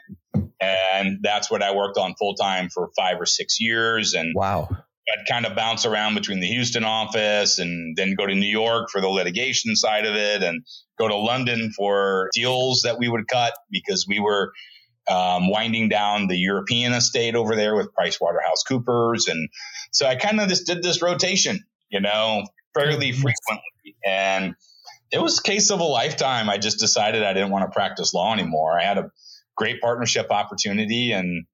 [0.64, 4.14] and that's what I worked on full time for five or six years.
[4.14, 8.34] And wow, I'd kind of bounce around between the Houston office and then go to
[8.34, 10.64] New York for the litigation side of it, and
[10.98, 14.52] go to London for deals that we would cut because we were
[15.08, 19.50] um, winding down the European estate over there with Price Waterhouse Coopers, and
[19.92, 22.44] so I kind of just did this rotation, you know,
[22.74, 23.96] fairly frequently.
[24.06, 24.56] And
[25.12, 26.50] it was a case of a lifetime.
[26.50, 28.80] I just decided I didn't want to practice law anymore.
[28.80, 29.12] I had a
[29.56, 31.46] great partnership opportunity and,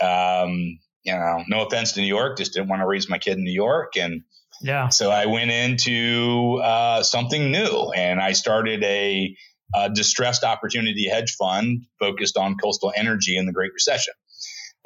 [0.00, 3.36] um, you know, no offense to New York, just didn't want to raise my kid
[3.36, 3.96] in New York.
[3.96, 4.22] And
[4.62, 9.36] yeah, so I went into uh, something new and I started a,
[9.74, 14.14] a distressed opportunity hedge fund focused on coastal energy in the Great Recession.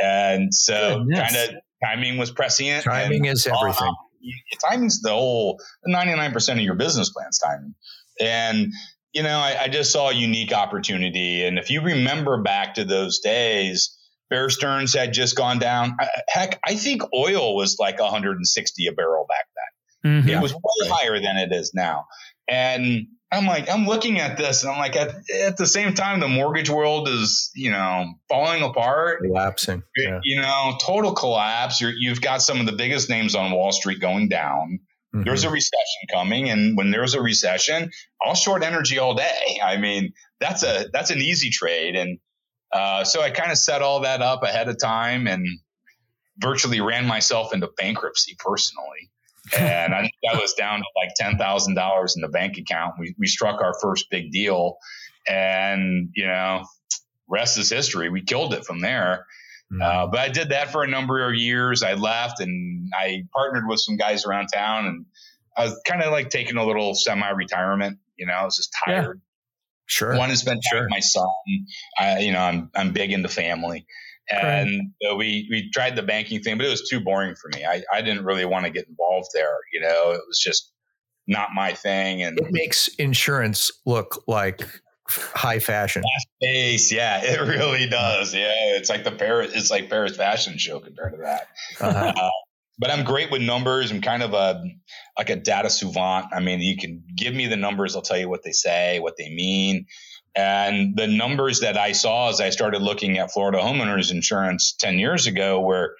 [0.00, 1.50] And so kind of
[1.84, 2.84] timing was prescient.
[2.84, 3.88] Timing is everything.
[3.88, 7.74] Uh, timing's the whole 99% of your business plan's timing.
[8.20, 8.72] And,
[9.12, 11.44] you know, I, I, just saw a unique opportunity.
[11.44, 13.96] And if you remember back to those days,
[14.30, 15.96] Bear Stearns had just gone down.
[16.28, 20.22] Heck, I think oil was like 160 a barrel back then.
[20.22, 20.28] Mm-hmm.
[20.28, 22.06] It was way higher than it is now.
[22.46, 26.20] And I'm like, I'm looking at this and I'm like, at, at, the same time,
[26.20, 29.82] the mortgage world is, you know, falling apart, collapsing.
[29.96, 30.20] Yeah.
[30.22, 31.80] You know, total collapse.
[31.80, 34.80] you have got some of the biggest names on Wall Street going down.
[35.14, 35.24] Mm-hmm.
[35.24, 37.90] There's a recession coming, and when there's a recession,
[38.22, 39.58] I'll short energy all day.
[39.62, 42.18] I mean, that's a that's an easy trade, and
[42.72, 45.46] uh, so I kind of set all that up ahead of time and
[46.36, 49.10] virtually ran myself into bankruptcy personally
[49.56, 52.94] and I think that was down to like ten thousand dollars in the bank account.
[52.98, 54.78] We we struck our first big deal,
[55.26, 56.64] and you know,
[57.28, 58.10] rest is history.
[58.10, 59.26] We killed it from there.
[59.72, 59.82] Mm-hmm.
[59.82, 61.82] Uh, but I did that for a number of years.
[61.82, 65.06] I left and I partnered with some guys around town, and
[65.56, 67.98] I was kind of like taking a little semi-retirement.
[68.16, 69.20] You know, I was just tired.
[69.20, 69.24] Yeah.
[69.86, 70.16] Sure.
[70.16, 70.86] One has been sure.
[70.88, 71.28] my son.
[71.98, 73.86] I, you know, I'm I'm big into family.
[74.30, 77.64] And uh, we we tried the banking thing, but it was too boring for me.
[77.64, 79.56] I, I didn't really want to get involved there.
[79.72, 80.70] You know, it was just
[81.26, 82.22] not my thing.
[82.22, 84.60] And it makes insurance look like
[85.08, 86.02] high fashion.
[86.40, 88.34] Space, yeah, it really does.
[88.34, 91.48] Yeah, it's like the Paris, it's like Paris fashion show compared to that.
[91.80, 92.12] Uh-huh.
[92.16, 92.30] Uh,
[92.78, 93.90] but I'm great with numbers.
[93.90, 94.62] I'm kind of a
[95.16, 96.26] like a data savant.
[96.32, 99.16] I mean, you can give me the numbers, I'll tell you what they say, what
[99.16, 99.86] they mean.
[100.36, 105.00] And the numbers that I saw as I started looking at Florida homeowners insurance 10
[105.00, 105.96] years ago were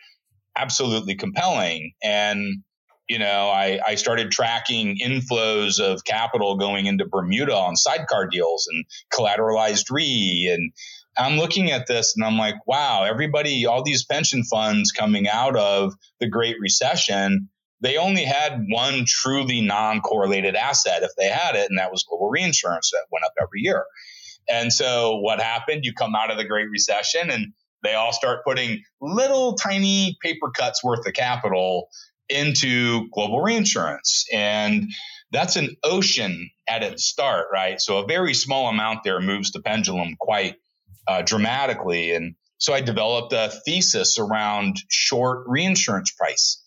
[0.57, 1.95] absolutely compelling.
[2.03, 2.63] And,
[3.09, 8.69] you know, I, I started tracking inflows of capital going into Bermuda on sidecar deals
[8.71, 10.51] and collateralized re.
[10.53, 10.73] And
[11.17, 15.57] I'm looking at this and I'm like, wow, everybody, all these pension funds coming out
[15.57, 17.49] of the Great Recession,
[17.81, 22.05] they only had one truly non correlated asset if they had it, and that was
[22.09, 23.85] global reinsurance that went up every year.
[24.51, 25.85] And so what happened?
[25.85, 27.53] You come out of the Great Recession and
[27.83, 31.89] they all start putting little tiny paper cuts worth of capital
[32.29, 34.27] into global reinsurance.
[34.33, 34.91] And
[35.31, 37.81] that's an ocean at its start, right?
[37.81, 40.57] So a very small amount there moves the pendulum quite
[41.07, 42.15] uh, dramatically.
[42.15, 46.63] And so I developed a thesis around short reinsurance price.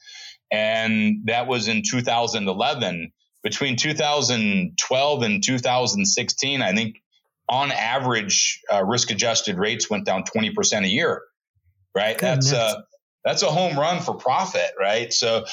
[0.51, 3.11] And that was in 2011.
[3.43, 6.97] Between 2012 and 2016, I think
[7.49, 11.21] on average, uh, risk adjusted rates went down 20% a year,
[11.95, 12.17] right?
[12.17, 12.51] Goodness.
[12.51, 12.83] That's a,
[13.23, 15.11] that's a home run for profit, right?
[15.13, 15.45] So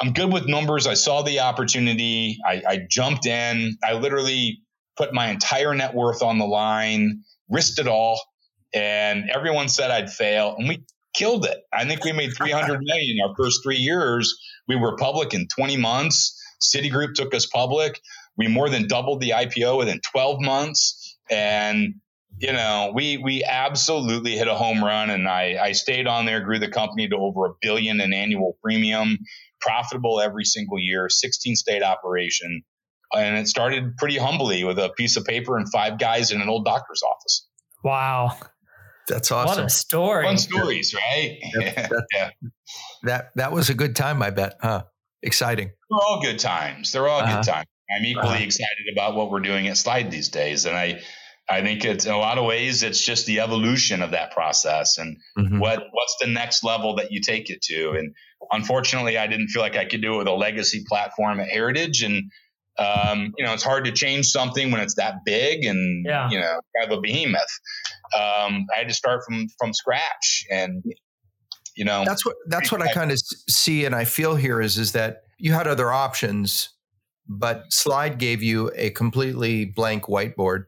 [0.00, 0.86] I'm good with numbers.
[0.86, 2.38] I saw the opportunity.
[2.46, 3.76] I, I jumped in.
[3.82, 4.60] I literally
[4.96, 8.20] put my entire net worth on the line, risked it all,
[8.72, 11.58] and everyone said I'd fail, and we killed it.
[11.72, 14.36] I think we made 300 million our first three years.
[14.68, 16.40] We were public in 20 months.
[16.60, 18.00] Citigroup took us public.
[18.36, 21.16] We more than doubled the IPO within 12 months.
[21.30, 21.94] And
[22.38, 26.40] you know, we we absolutely hit a home run, and I I stayed on there,
[26.40, 29.18] grew the company to over a billion in annual premium,
[29.60, 32.62] profitable every single year, 16 state operation,
[33.12, 36.48] and it started pretty humbly with a piece of paper and five guys in an
[36.48, 37.46] old doctor's office.
[37.82, 38.36] Wow.
[39.06, 39.64] That's awesome.
[39.64, 40.24] What a story.
[40.24, 41.38] Fun stories, right?
[41.54, 42.30] That, that, yeah.
[43.02, 44.54] that, that was a good time, I bet.
[44.60, 44.84] Huh?
[45.22, 45.70] Exciting.
[45.90, 46.92] They're all good times.
[46.92, 47.36] They're all uh-huh.
[47.36, 47.66] good times.
[47.94, 48.44] I'm equally uh-huh.
[48.44, 50.64] excited about what we're doing at Slide these days.
[50.64, 51.02] And I,
[51.48, 54.96] I think it's in a lot of ways it's just the evolution of that process
[54.96, 55.58] and mm-hmm.
[55.58, 57.90] what what's the next level that you take it to.
[57.90, 58.14] And
[58.50, 62.02] unfortunately, I didn't feel like I could do it with a legacy platform at Heritage.
[62.02, 62.30] And
[62.78, 66.30] um, you know, it's hard to change something when it's that big and yeah.
[66.30, 67.60] you know, kind of a behemoth.
[68.14, 70.82] Um, I had to start from from scratch, and
[71.76, 73.18] you know, that's what that's what I, I kind of
[73.48, 76.70] see and I feel here is is that you had other options,
[77.28, 80.64] but Slide gave you a completely blank whiteboard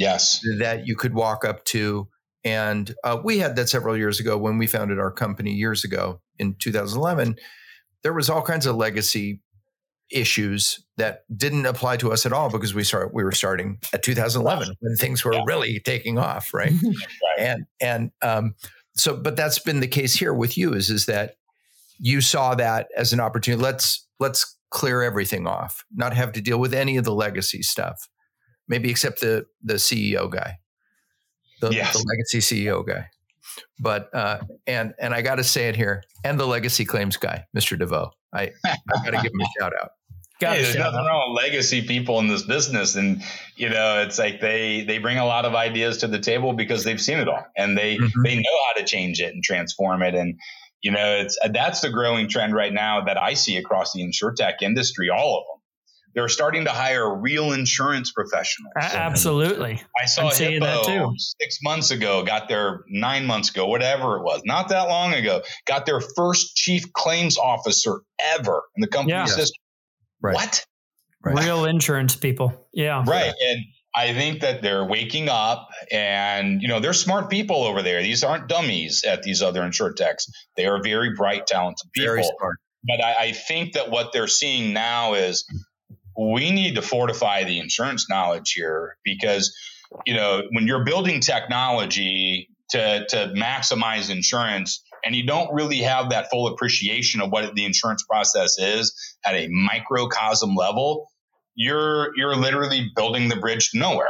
[0.00, 0.40] Yes.
[0.58, 2.08] That you could walk up to.
[2.42, 6.22] And uh, we had that several years ago when we founded our company years ago
[6.38, 7.36] in 2011.
[8.02, 9.42] There was all kinds of legacy
[10.10, 14.02] issues that didn't apply to us at all because we started we were starting at
[14.02, 15.42] 2011 when things were yeah.
[15.46, 16.72] really taking off right?
[16.82, 18.56] right and and um
[18.96, 21.36] so but that's been the case here with you is is that
[22.00, 26.58] you saw that as an opportunity let's let's clear everything off not have to deal
[26.58, 28.08] with any of the legacy stuff
[28.70, 30.58] maybe except the the CEO guy,
[31.60, 31.92] the, yes.
[31.92, 33.08] the legacy CEO guy.
[33.78, 37.44] But uh, and and I got to say it here, and the legacy claims guy,
[37.54, 37.78] Mr.
[37.78, 38.12] DeVoe.
[38.32, 39.90] I I got to give him a shout out.
[40.38, 43.22] hey, there's nothing wrong with legacy people in this business, and
[43.56, 46.84] you know it's like they they bring a lot of ideas to the table because
[46.84, 48.22] they've seen it all, and they mm-hmm.
[48.22, 50.38] they know how to change it and transform it, and
[50.80, 54.62] you know it's that's the growing trend right now that I see across the insurtech
[54.62, 55.59] industry, all of them
[56.14, 58.72] they're starting to hire real insurance professionals.
[58.76, 59.82] Absolutely.
[60.00, 61.14] I saw I'm Hippo that too.
[61.40, 65.42] six months ago, got their nine months ago, whatever it was, not that long ago,
[65.66, 68.00] got their first chief claims officer
[68.34, 69.26] ever in the company yeah.
[69.26, 69.62] system.
[70.20, 70.34] Right.
[70.34, 70.66] What?
[71.22, 71.44] Right.
[71.44, 72.68] Real insurance people.
[72.72, 73.04] Yeah.
[73.06, 73.32] Right.
[73.48, 78.02] And I think that they're waking up and, you know, they're smart people over there.
[78.02, 80.30] These aren't dummies at these other insurtechs.
[80.56, 82.14] They are very bright, talented people.
[82.14, 82.56] Very smart.
[82.84, 85.44] But I, I think that what they're seeing now is
[86.20, 89.56] we need to fortify the insurance knowledge here because
[90.06, 96.10] you know when you're building technology to to maximize insurance and you don't really have
[96.10, 98.94] that full appreciation of what the insurance process is
[99.24, 101.06] at a microcosm level
[101.54, 104.08] you're you're literally building the bridge to nowhere.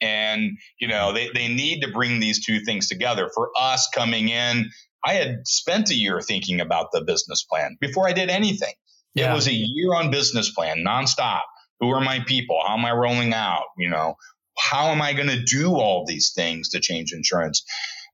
[0.00, 3.30] And you know they, they need to bring these two things together.
[3.34, 4.70] For us coming in
[5.04, 8.72] i had spent a year thinking about the business plan before i did anything
[9.14, 9.32] yeah.
[9.32, 11.42] It was a year on business plan, nonstop.
[11.80, 12.60] Who are my people?
[12.66, 13.64] How am I rolling out?
[13.76, 14.16] You know,
[14.58, 17.64] how am I going to do all these things to change insurance?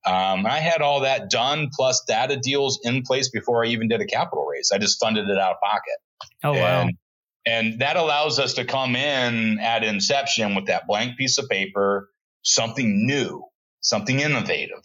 [0.07, 4.01] Um, I had all that done plus data deals in place before I even did
[4.01, 4.70] a capital raise.
[4.72, 6.30] I just funded it out of pocket.
[6.42, 6.82] Oh, wow.
[6.82, 6.96] And,
[7.46, 12.09] and that allows us to come in at inception with that blank piece of paper,
[12.42, 13.44] something new,
[13.82, 14.82] something innovative,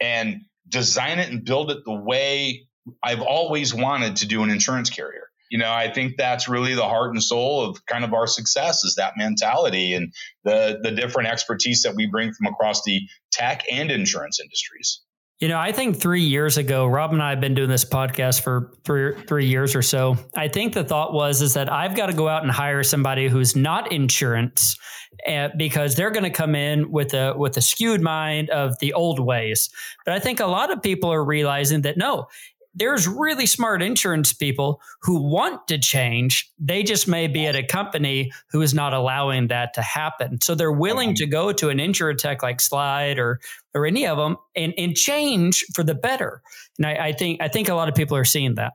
[0.00, 2.66] and design it and build it the way
[3.02, 6.84] I've always wanted to do an insurance carrier you know, I think that's really the
[6.84, 10.12] heart and soul of kind of our success is that mentality and
[10.44, 13.00] the the different expertise that we bring from across the
[13.32, 15.00] tech and insurance industries.
[15.40, 18.42] You know, I think three years ago, Rob and I have been doing this podcast
[18.42, 20.16] for three three years or so.
[20.34, 23.28] I think the thought was is that I've got to go out and hire somebody
[23.28, 24.76] who's not insurance,
[25.28, 28.92] uh, because they're going to come in with a with a skewed mind of the
[28.92, 29.70] old ways.
[30.04, 32.26] But I think a lot of people are realizing that no,
[32.74, 36.50] there's really smart insurance people who want to change.
[36.58, 40.40] They just may be at a company who is not allowing that to happen.
[40.40, 43.40] So they're willing to go to an tech like Slide or
[43.74, 46.42] or any of them and, and change for the better.
[46.78, 48.74] And I, I think I think a lot of people are seeing that.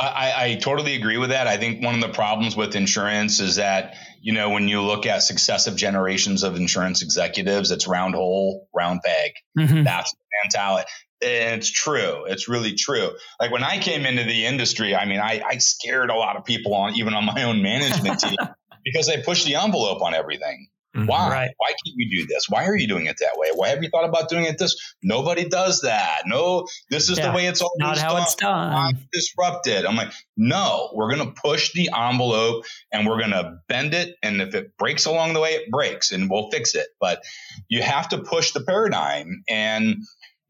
[0.00, 1.48] I, I, totally agree with that.
[1.48, 5.06] I think one of the problems with insurance is that, you know, when you look
[5.06, 9.32] at successive generations of insurance executives, it's round hole, round peg.
[9.58, 9.82] Mm-hmm.
[9.82, 10.88] That's the mentality.
[11.20, 12.24] And it's true.
[12.26, 13.10] It's really true.
[13.40, 16.44] Like when I came into the industry, I mean, I, I scared a lot of
[16.44, 18.36] people on, even on my own management team,
[18.84, 20.68] because they pushed the envelope on everything.
[20.96, 21.06] Mm-hmm.
[21.06, 21.30] Why?
[21.30, 21.50] Right.
[21.58, 22.46] Why can't you do this?
[22.48, 23.48] Why are you doing it that way?
[23.54, 24.74] Why have you thought about doing it this?
[25.02, 26.22] Nobody does that.
[26.26, 27.30] No, this is yeah.
[27.30, 28.22] the way it's all not how done.
[28.22, 28.70] it's done.
[28.72, 29.84] Not disrupted.
[29.84, 34.16] I'm like, no, we're going to push the envelope and we're going to bend it.
[34.22, 36.88] And if it breaks along the way, it breaks and we'll fix it.
[37.00, 37.22] But
[37.68, 39.96] you have to push the paradigm and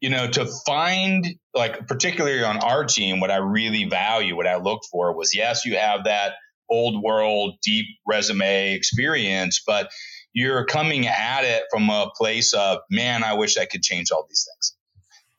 [0.01, 4.57] you know, to find like particularly on our team, what I really value, what I
[4.57, 6.33] looked for was yes, you have that
[6.69, 9.89] old world deep resume experience, but
[10.33, 14.25] you're coming at it from a place of, man, I wish I could change all
[14.29, 14.75] these things.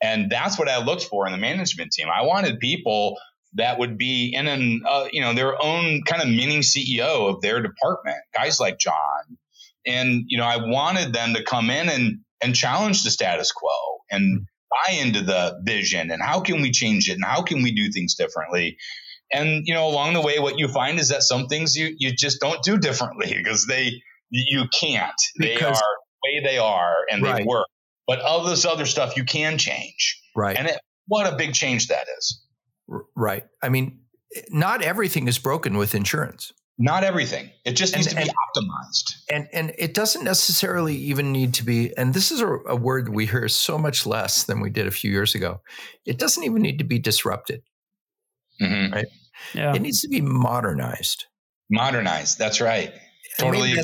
[0.02, 2.08] And that's what I looked for in the management team.
[2.12, 3.16] I wanted people
[3.54, 7.40] that would be in an, uh, you know, their own kind of mini CEO of
[7.40, 9.38] their department, guys like John.
[9.86, 13.70] And, you know, I wanted them to come in and, and challenge the status quo
[14.10, 17.72] and buy into the vision and how can we change it and how can we
[17.72, 18.78] do things differently.
[19.32, 22.12] And, you know, along the way, what you find is that some things you, you
[22.12, 25.12] just don't do differently because they, you can't.
[25.38, 27.38] Because, they are the way they are and right.
[27.38, 27.66] they work.
[28.06, 30.20] But all this other stuff you can change.
[30.34, 30.56] Right.
[30.56, 32.42] And it, what a big change that is.
[33.16, 33.44] Right.
[33.62, 34.00] I mean,
[34.48, 36.52] not everything is broken with insurance.
[36.82, 37.50] Not everything.
[37.66, 39.12] It just needs and, to be and, optimized.
[39.28, 41.94] And and it doesn't necessarily even need to be.
[41.98, 44.90] And this is a, a word we hear so much less than we did a
[44.90, 45.60] few years ago.
[46.06, 47.62] It doesn't even need to be disrupted.
[48.62, 48.94] Mm-hmm.
[48.94, 49.06] Right.
[49.52, 49.74] Yeah.
[49.74, 51.26] It needs to be modernized.
[51.70, 52.38] Modernized.
[52.38, 52.94] That's right.
[53.38, 53.74] Totally.
[53.74, 53.82] I,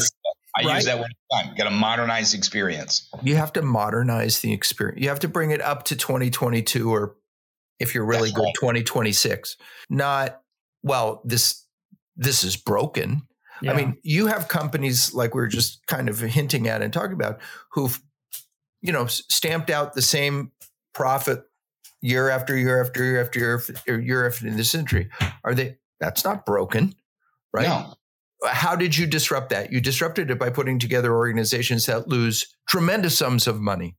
[0.56, 0.74] I right?
[0.76, 1.54] use that one time.
[1.54, 3.10] Got to modernize the experience.
[3.22, 5.02] You have to modernize the experience.
[5.02, 7.16] You have to bring it up to 2022 or
[7.78, 8.54] if you're really That's good, right.
[8.54, 9.58] 2026.
[9.90, 10.40] Not,
[10.82, 11.65] well, this
[12.16, 13.22] this is broken.
[13.62, 13.72] Yeah.
[13.72, 17.14] I mean, you have companies like we are just kind of hinting at and talking
[17.14, 17.40] about
[17.72, 18.00] who've,
[18.82, 20.52] you know, stamped out the same
[20.92, 21.44] profit
[22.02, 25.08] year after year after year after year after year after in this century.
[25.42, 25.78] Are they?
[26.00, 26.94] That's not broken,
[27.54, 27.66] right?
[27.66, 27.94] No
[28.44, 29.72] how did you disrupt that?
[29.72, 33.96] You disrupted it by putting together organizations that lose tremendous sums of money.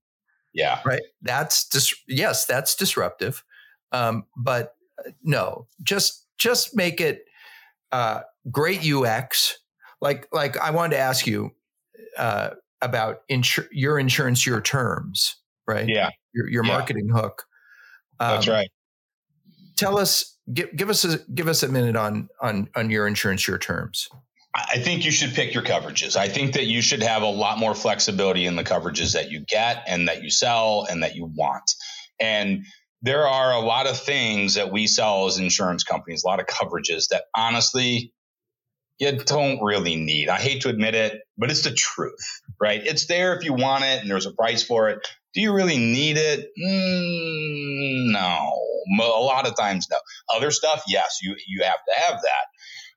[0.53, 0.79] Yeah.
[0.85, 1.01] Right.
[1.21, 3.43] That's dis- yes, that's disruptive.
[3.91, 7.25] Um, but uh, no, just just make it
[7.91, 8.21] uh,
[8.51, 9.57] great UX.
[10.01, 11.51] Like like I wanted to ask you
[12.17, 15.35] uh, about insur- your insurance, your terms,
[15.67, 15.87] right?
[15.87, 16.09] Yeah.
[16.33, 16.71] Your your yeah.
[16.71, 17.43] marketing hook.
[18.19, 18.69] Um, that's right.
[19.75, 23.47] Tell us, give, give us a give us a minute on on on your insurance,
[23.47, 24.09] your terms.
[24.55, 26.15] I think you should pick your coverages.
[26.15, 29.41] I think that you should have a lot more flexibility in the coverages that you
[29.41, 31.69] get and that you sell and that you want.
[32.19, 32.65] And
[33.01, 36.47] there are a lot of things that we sell as insurance companies, a lot of
[36.47, 38.13] coverages that honestly
[38.99, 40.29] you don't really need.
[40.29, 42.81] I hate to admit it, but it's the truth, right?
[42.83, 45.07] It's there if you want it and there's a price for it.
[45.35, 46.49] Do you really need it?
[46.59, 48.59] Mm, no.
[48.99, 49.97] A lot of times, no.
[50.33, 52.45] Other stuff, yes, you, you have to have that.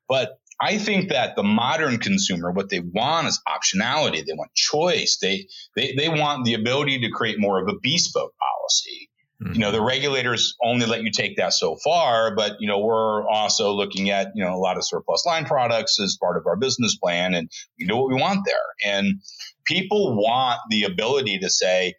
[0.09, 4.25] But I think that the modern consumer, what they want is optionality.
[4.25, 5.19] They want choice.
[5.21, 9.10] They they they want the ability to create more of a bespoke policy.
[9.43, 9.55] Mm-hmm.
[9.55, 13.27] You know, the regulators only let you take that so far, but you know, we're
[13.27, 16.57] also looking at, you know, a lot of surplus line products as part of our
[16.57, 18.57] business plan and we know what we want there.
[18.85, 19.21] And
[19.65, 21.95] people want the ability to say,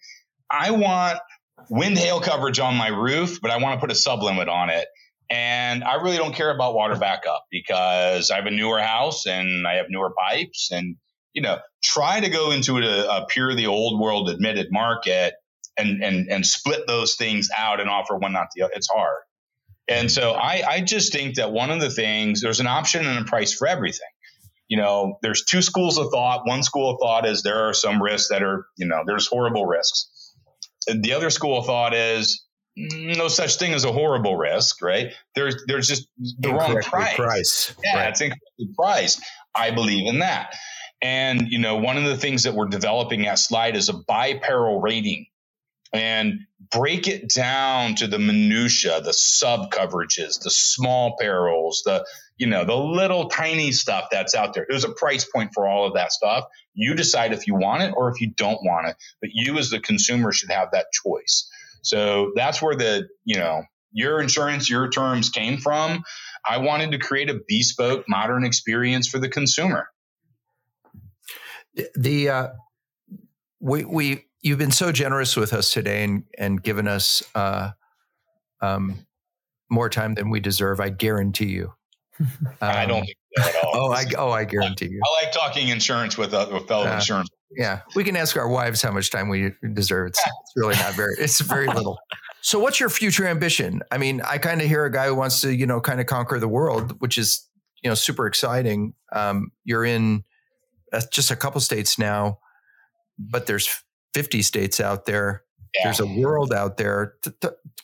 [0.52, 1.20] I want
[1.70, 4.88] wind hail coverage on my roof, but I want to put a sublimit on it.
[5.32, 9.66] And I really don't care about water backup because I have a newer house and
[9.66, 10.98] I have newer pipes and,
[11.34, 15.34] you know, try to go into a, a purely old world admitted market
[15.78, 18.74] and, and, and split those things out and offer one, not the other.
[18.76, 19.18] It's hard.
[19.88, 23.20] And so I, I just think that one of the things, there's an option and
[23.20, 24.08] a price for everything.
[24.68, 26.48] You know, there's two schools of thought.
[26.48, 29.66] One school of thought is there are some risks that are, you know, there's horrible
[29.66, 30.34] risks.
[30.88, 32.46] And the other school of thought is
[32.80, 35.12] mm, no such thing as a horrible risk, right?
[35.36, 36.08] There's there's just
[36.40, 37.16] the wrong price.
[37.16, 37.76] price.
[37.84, 38.10] Yeah, right.
[38.10, 39.22] it's incorrectly priced.
[39.54, 40.56] I believe in that.
[41.02, 44.36] And you know, one of the things that we're developing at Slide is a by
[44.36, 45.26] peril rating
[45.94, 52.06] and break it down to the minutia, the sub coverages, the small perils, the
[52.38, 54.66] you know, the little tiny stuff that's out there.
[54.68, 56.46] There's a price point for all of that stuff.
[56.74, 59.70] You decide if you want it or if you don't want it, but you as
[59.70, 61.48] the consumer should have that choice.
[61.84, 63.62] So that's where the, you know,
[63.92, 66.04] your insurance, your terms came from.
[66.44, 69.88] I wanted to create a bespoke, modern experience for the consumer.
[71.94, 72.48] The uh,
[73.60, 77.72] we we you've been so generous with us today and and given us uh,
[78.62, 79.06] um,
[79.70, 80.80] more time than we deserve.
[80.80, 81.74] I guarantee you.
[82.20, 82.28] Um,
[82.62, 83.72] I don't think so at all.
[83.76, 85.02] oh, I oh I guarantee you.
[85.04, 87.30] I like talking insurance with, uh, with fellow uh, insurance.
[87.58, 90.08] Yeah, we can ask our wives how much time we deserve.
[90.08, 91.16] It's, it's really not very.
[91.20, 92.00] It's very little.
[92.42, 93.82] So, what's your future ambition?
[93.92, 96.08] I mean, I kind of hear a guy who wants to, you know, kind of
[96.08, 97.48] conquer the world, which is,
[97.84, 98.94] you know, super exciting.
[99.12, 100.24] Um, you're in
[100.94, 102.40] uh, just a couple states now,
[103.20, 103.84] but there's
[104.14, 105.44] 50 states out there.
[105.76, 105.86] Yeah.
[105.86, 107.16] There's a world out there.
[107.22, 107.32] T-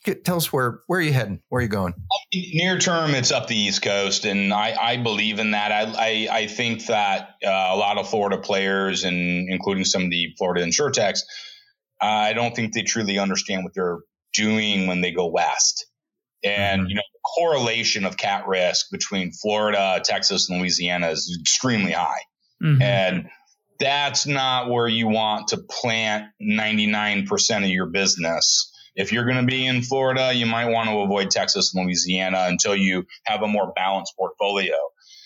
[0.03, 1.41] t- tell us where where are you heading?
[1.49, 1.93] Where are you going?
[2.33, 5.71] Near term, it's up the East Coast, and I, I believe in that.
[5.71, 10.09] I I, I think that uh, a lot of Florida players, and including some of
[10.09, 11.21] the Florida insurtechs,
[12.01, 13.99] I don't think they truly understand what they're
[14.33, 15.85] doing when they go west.
[16.43, 16.89] And mm-hmm.
[16.89, 22.21] you know, the correlation of cat risk between Florida, Texas, and Louisiana is extremely high.
[22.61, 22.81] Mm-hmm.
[22.81, 23.29] And
[23.79, 28.71] that's not where you want to plant 99% of your business.
[28.95, 32.45] If you're going to be in Florida, you might want to avoid Texas and Louisiana
[32.47, 34.75] until you have a more balanced portfolio.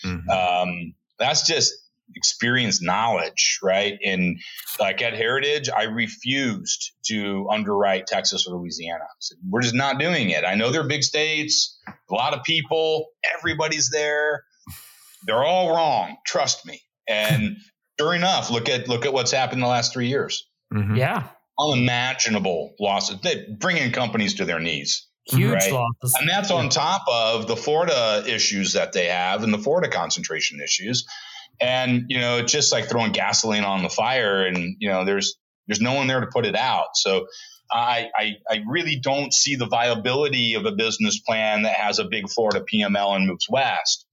[0.04, 0.28] Mm-hmm.
[0.28, 1.72] Um, that's just
[2.14, 3.98] experience knowledge, right?
[4.04, 4.38] And
[4.78, 9.04] like at Heritage, I refused to underwrite Texas or Louisiana.
[9.20, 10.44] Said, We're just not doing it.
[10.44, 13.06] I know they're big states, a lot of people,
[13.38, 14.44] everybody's there.
[15.24, 16.16] They're all wrong.
[16.26, 16.82] Trust me.
[17.08, 17.56] And
[18.00, 20.48] sure enough, look at look at what's happened in the last three years.
[20.72, 20.96] Mm-hmm.
[20.96, 21.28] Yeah,
[21.58, 23.20] unimaginable losses.
[23.22, 25.06] They bringing companies to their knees.
[25.26, 25.72] Huge right?
[25.72, 29.88] losses, and that's on top of the Florida issues that they have and the Florida
[29.88, 31.06] concentration issues.
[31.60, 35.36] And you know, it's just like throwing gasoline on the fire, and you know, there's
[35.68, 36.96] there's no one there to put it out.
[36.96, 37.26] So
[37.70, 42.04] I, I, I really don't see the viability of a business plan that has a
[42.04, 44.06] big Florida PML and moves west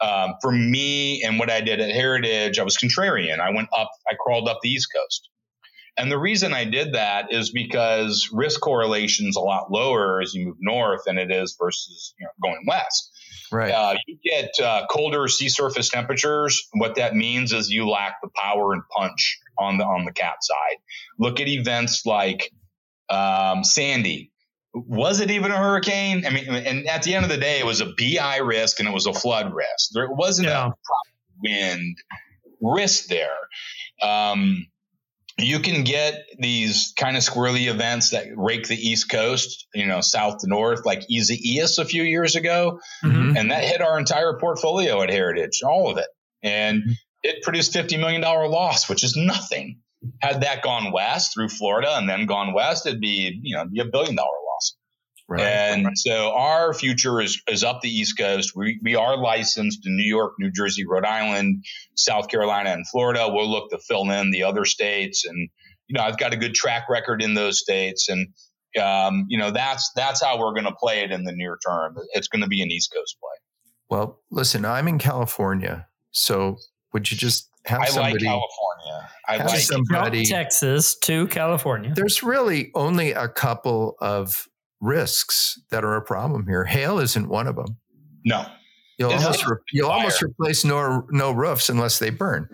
[0.00, 3.38] um, for me and what I did at Heritage, I was contrarian.
[3.40, 5.28] I went up, I crawled up the East Coast.
[5.96, 10.32] And the reason I did that is because risk correlation is a lot lower as
[10.32, 13.10] you move north than it is versus you know, going west.
[13.52, 13.72] Right.
[13.72, 16.68] Uh, you get uh, colder sea surface temperatures.
[16.72, 20.36] What that means is you lack the power and punch on the on the cat
[20.42, 20.76] side.
[21.18, 22.50] Look at events like
[23.10, 24.29] um, Sandy,
[24.72, 26.24] was it even a hurricane?
[26.26, 28.88] I mean, and at the end of the day, it was a BI risk and
[28.88, 29.90] it was a flood risk.
[29.92, 30.68] There wasn't yeah.
[30.68, 30.72] a
[31.42, 31.96] wind
[32.60, 33.36] risk there.
[34.02, 34.66] Um,
[35.38, 40.00] you can get these kind of squirrely events that rake the East Coast, you know,
[40.00, 42.80] south to north, like Isaias a few years ago.
[43.02, 43.36] Mm-hmm.
[43.36, 46.08] And that hit our entire portfolio at Heritage, all of it.
[46.42, 46.92] And mm-hmm.
[47.22, 49.80] it produced $50 million loss, which is nothing.
[50.20, 53.80] Had that gone west through Florida and then gone west, it'd be, you know, be
[53.80, 54.39] a billion dollar
[55.30, 55.42] Right.
[55.42, 55.96] And right.
[55.96, 58.56] so our future is, is up the East Coast.
[58.56, 61.64] We, we are licensed in New York, New Jersey, Rhode Island,
[61.94, 63.28] South Carolina, and Florida.
[63.30, 65.24] We'll look to fill in the other states.
[65.24, 65.48] And,
[65.86, 68.08] you know, I've got a good track record in those states.
[68.08, 68.26] And,
[68.82, 71.96] um, you know, that's, that's how we're going to play it in the near term.
[72.12, 73.38] It's going to be an East Coast play.
[73.88, 75.86] Well, listen, I'm in California.
[76.10, 76.56] So
[76.92, 78.14] would you just have I somebody?
[78.14, 79.10] like California.
[79.28, 80.26] I have like somebody.
[80.26, 81.92] Texas to California.
[81.94, 84.48] There's really only a couple of
[84.80, 86.64] risks that are a problem here.
[86.64, 87.76] Hail isn't one of them.
[88.24, 88.46] No.
[88.98, 92.48] You'll almost re- you'll almost replace no no roofs unless they burn.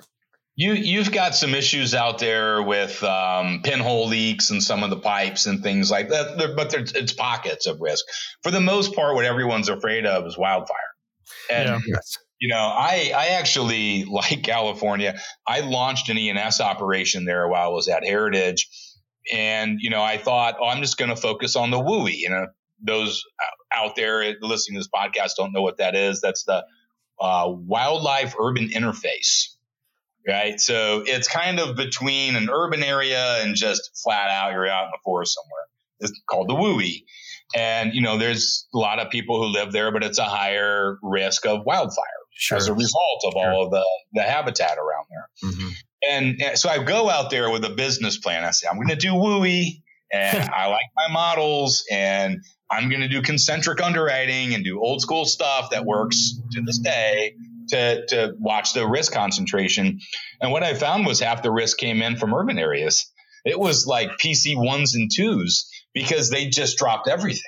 [0.55, 4.97] You you've got some issues out there with um, pinhole leaks and some of the
[4.97, 8.05] pipes and things like that, but it's pockets of risk.
[8.45, 10.77] For the most part, what everyone's afraid of is wildfire.
[11.51, 11.79] And yeah.
[11.89, 12.18] yes.
[12.41, 15.18] you know, I I actually like California.
[15.49, 18.68] I launched an E&S operation there while I was at Heritage
[19.33, 22.16] and, you know, I thought, oh, I'm just going to focus on the WUI.
[22.16, 22.47] You know,
[22.83, 23.24] those
[23.72, 26.20] out there listening to this podcast don't know what that is.
[26.20, 26.64] That's the
[27.20, 29.49] uh, wildlife urban interface.
[30.27, 30.61] Right.
[30.61, 34.91] So it's kind of between an urban area and just flat out, you're out in
[34.91, 35.66] the forest somewhere.
[36.01, 37.05] It's called the WUI.
[37.55, 40.99] And, you know, there's a lot of people who live there, but it's a higher
[41.01, 42.05] risk of wildfire
[42.35, 42.59] sure.
[42.59, 43.53] as a result of sure.
[43.53, 45.51] all of the, the habitat around there.
[45.51, 45.68] Mm-hmm.
[46.11, 48.44] And, and, so I go out there with a business plan.
[48.44, 49.82] I say, I'm going to do WUI
[50.12, 55.00] and I like my models and I'm going to do concentric underwriting and do old
[55.00, 57.34] school stuff that works to this day
[57.68, 60.00] to, to watch the risk concentration.
[60.40, 63.11] And what I found was half the risk came in from urban areas.
[63.44, 67.42] It was like PC ones and twos because they just dropped everything.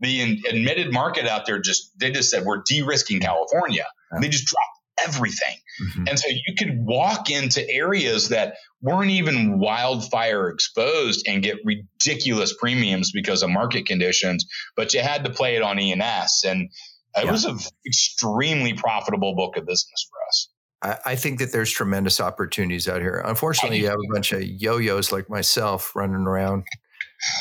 [0.00, 3.86] The admitted market out there just, they just said, we're de risking California.
[4.20, 5.56] They just dropped everything.
[5.82, 6.04] Mm-hmm.
[6.08, 12.54] And so you could walk into areas that weren't even wildfire exposed and get ridiculous
[12.58, 16.44] premiums because of market conditions, but you had to play it on E&S.
[16.44, 16.70] And
[17.16, 17.30] it yeah.
[17.30, 20.48] was an extremely profitable book of business for us.
[20.82, 23.22] I, I think that there's tremendous opportunities out here.
[23.24, 26.64] Unfortunately, you have a bunch of yo-yos like myself running around.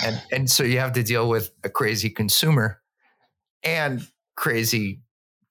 [0.03, 2.81] And, and so you have to deal with a crazy consumer
[3.63, 5.01] and crazy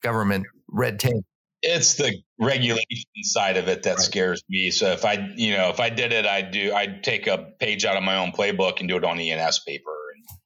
[0.02, 1.24] government red tape
[1.64, 2.86] it's the regulation
[3.22, 4.00] side of it that right.
[4.00, 4.70] scares me.
[4.70, 7.84] So if I, you know, if I did it, I'd do, I'd take a page
[7.84, 9.90] out of my own playbook and do it on E&S paper.
[10.14, 10.38] And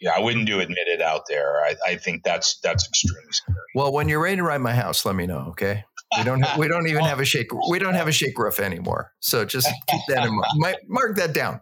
[0.00, 1.64] yeah, I wouldn't do admitted out there.
[1.64, 3.56] I, I think that's that's extremely scary.
[3.76, 5.46] Well, when you're ready to ride my house, let me know.
[5.50, 5.84] Okay.
[6.18, 6.44] We don't.
[6.58, 7.48] we don't even have a shake.
[7.70, 9.12] We don't have a shake roof anymore.
[9.20, 10.76] So just keep that in mind.
[10.88, 11.60] Mark that down.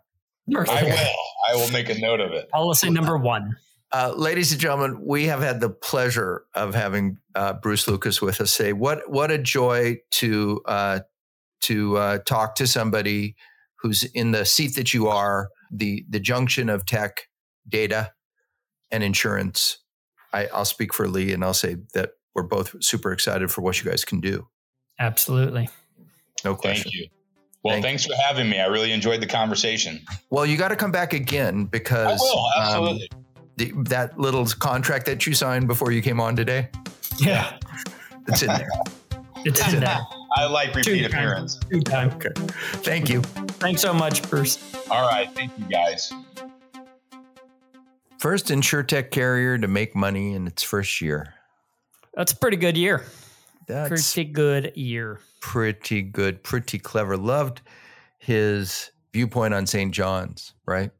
[0.54, 1.08] I will.
[1.50, 2.48] I will make a note of it.
[2.50, 3.56] Policy number one.
[3.92, 8.40] Uh, ladies and gentlemen, we have had the pleasure of having uh, Bruce Lucas with
[8.40, 8.52] us.
[8.52, 11.00] Say what what a joy to uh,
[11.62, 13.36] to uh, talk to somebody
[13.80, 17.28] who's in the seat that you are, the the junction of tech,
[17.68, 18.12] data,
[18.90, 19.78] and insurance.
[20.32, 23.82] I, I'll speak for Lee, and I'll say that we're both super excited for what
[23.82, 24.48] you guys can do.
[24.98, 25.68] Absolutely,
[26.46, 26.84] no question.
[26.84, 27.08] Thank you.
[27.62, 28.58] Well, Thank thanks for having me.
[28.58, 30.00] I really enjoyed the conversation.
[30.30, 33.08] Well, you got to come back again because I will absolutely.
[33.12, 33.21] Um,
[33.62, 36.68] the, that little contract that you signed before you came on today?
[37.18, 37.58] Yeah.
[38.28, 38.68] It's in there.
[39.44, 39.98] It's, in there.
[40.36, 41.58] I like repeat Two appearance.
[41.68, 42.14] Two times.
[42.14, 42.30] Okay.
[42.84, 43.22] Thank you.
[43.22, 44.56] Thanks so much, Bruce.
[44.88, 45.28] All right.
[45.34, 46.12] Thank you, guys.
[48.20, 51.34] First insurtech carrier to make money in its first year.
[52.14, 53.04] That's a pretty good year.
[53.66, 55.18] That's pretty good year.
[55.40, 56.44] Pretty good.
[56.44, 57.16] Pretty clever.
[57.16, 57.62] Loved
[58.18, 59.92] his viewpoint on St.
[59.92, 60.92] John's, right?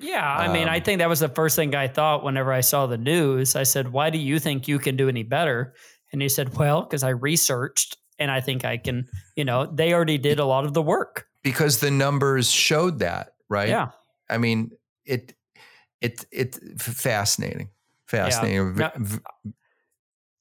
[0.00, 2.60] Yeah, I mean, I um, think that was the first thing I thought whenever I
[2.60, 3.56] saw the news.
[3.56, 5.74] I said, "Why do you think you can do any better?"
[6.12, 9.92] And he said, "Well, because I researched and I think I can, you know, they
[9.92, 13.68] already did a lot of the work." Because the numbers showed that, right?
[13.68, 13.88] Yeah.
[14.30, 14.70] I mean,
[15.04, 15.34] it
[16.00, 17.70] it it's fascinating.
[18.06, 18.76] Fascinating.
[18.78, 18.90] Yeah.
[18.96, 19.52] Now,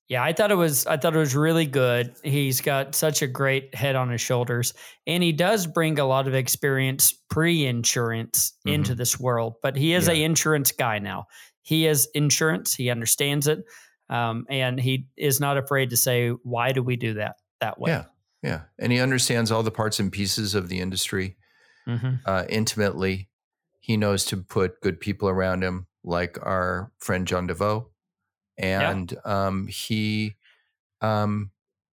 [0.09, 2.15] yeah, I thought it was I thought it was really good.
[2.23, 4.73] He's got such a great head on his shoulders
[5.05, 8.75] and he does bring a lot of experience pre-insurance mm-hmm.
[8.75, 10.13] into this world, but he is yeah.
[10.13, 11.25] a insurance guy now.
[11.61, 13.63] He is insurance, he understands it.
[14.09, 17.91] Um, and he is not afraid to say why do we do that that way.
[17.91, 18.05] Yeah.
[18.41, 18.61] Yeah.
[18.79, 21.35] And he understands all the parts and pieces of the industry
[21.85, 22.15] mm-hmm.
[22.25, 23.27] uh, intimately.
[23.81, 27.89] He knows to put good people around him like our friend John DeVoe
[28.57, 29.47] and yeah.
[29.47, 30.35] um, he
[31.01, 31.51] um,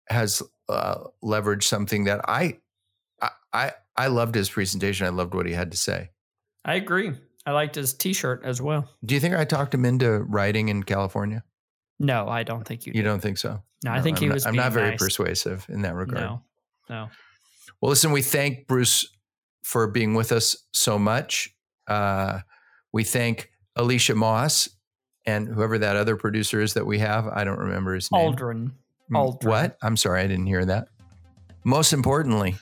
[0.08, 2.58] has uh, leveraged something that I,
[3.52, 5.06] I I loved his presentation.
[5.06, 6.10] I loved what he had to say.
[6.64, 7.12] I agree.
[7.46, 8.88] I liked his T-shirt as well.
[9.04, 11.42] Do you think I talked him into writing in California?
[11.98, 12.92] No, I don't think you.
[12.94, 13.08] You did.
[13.08, 13.62] don't think so?
[13.84, 14.46] No, I think I'm he not, was.
[14.46, 14.98] I'm not very nice.
[14.98, 16.22] persuasive in that regard.
[16.22, 16.42] No,
[16.88, 17.08] no.
[17.80, 19.08] Well, listen, we thank Bruce
[19.62, 21.54] for being with us so much.
[21.86, 22.40] Uh,
[22.92, 24.68] we thank Alicia Moss
[25.26, 28.32] and whoever that other producer is that we have, I don't remember his name.
[28.32, 28.72] Aldrin.
[29.12, 29.44] Aldrin.
[29.44, 29.76] What?
[29.82, 30.88] I'm sorry, I didn't hear that.
[31.64, 32.56] Most importantly,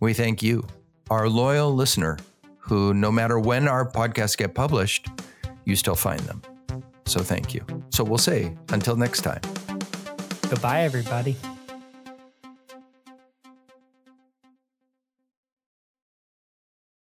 [0.00, 0.66] we thank you,
[1.10, 2.18] our loyal listener,
[2.58, 5.08] who no matter when our podcasts get published,
[5.64, 6.42] you still find them.
[7.06, 7.64] So thank you.
[7.90, 9.40] So we'll say until next time.
[10.48, 11.36] Goodbye, everybody.